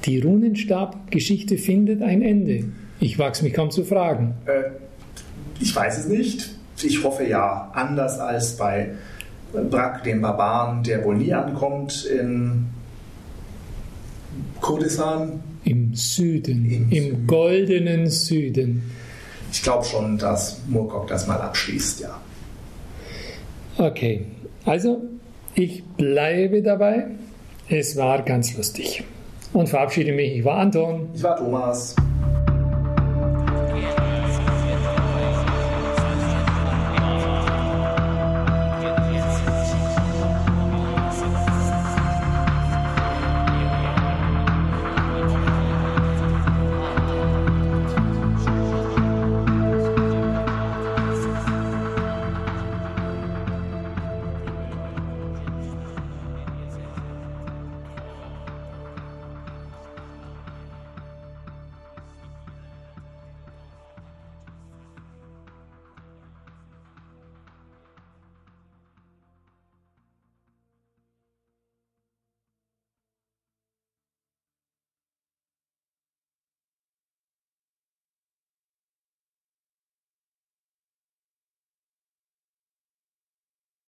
Die 0.06 0.20
Runenstab-Geschichte 0.20 1.58
findet 1.58 2.02
ein 2.02 2.22
Ende. 2.22 2.66
Ich 3.00 3.18
wag's 3.18 3.42
mich 3.42 3.54
kaum 3.54 3.72
zu 3.72 3.84
fragen. 3.84 4.36
Äh, 4.46 4.72
ich 5.60 5.76
weiß 5.76 5.98
es 5.98 6.08
nicht. 6.08 6.52
Ich 6.82 7.04
hoffe 7.04 7.26
ja. 7.28 7.72
Anders 7.74 8.20
als 8.20 8.58
bei 8.58 8.92
Brack, 9.52 10.04
dem 10.04 10.22
Barbaren, 10.22 10.84
der 10.84 11.04
wohl 11.04 11.18
nie 11.18 11.34
ankommt 11.34 12.06
in 12.06 12.66
Kurdistan. 14.62 15.42
Im 15.64 15.96
Süden, 15.96 16.66
Im 16.66 16.92
im, 16.92 17.04
Süden. 17.04 17.28
goldenen 17.28 18.10
Süden. 18.10 18.84
Ich 19.52 19.64
glaube 19.64 19.86
schon, 19.86 20.18
dass 20.18 20.62
Murkock 20.68 21.08
das 21.08 21.28
mal 21.28 21.40
abschließt, 21.40 22.02
ja. 22.02 22.20
Okay, 23.78 24.26
also 24.66 25.02
ich 25.56 25.84
bleibe 25.84 26.62
dabei. 26.62 27.08
Es 27.70 27.96
war 27.96 28.22
ganz 28.22 28.56
lustig. 28.56 29.04
Und 29.56 29.70
verabschiede 29.70 30.12
mich. 30.12 30.36
Ich 30.36 30.44
war 30.44 30.58
Anton. 30.58 31.08
Ich 31.14 31.24
war 31.24 31.38
Thomas. 31.38 31.96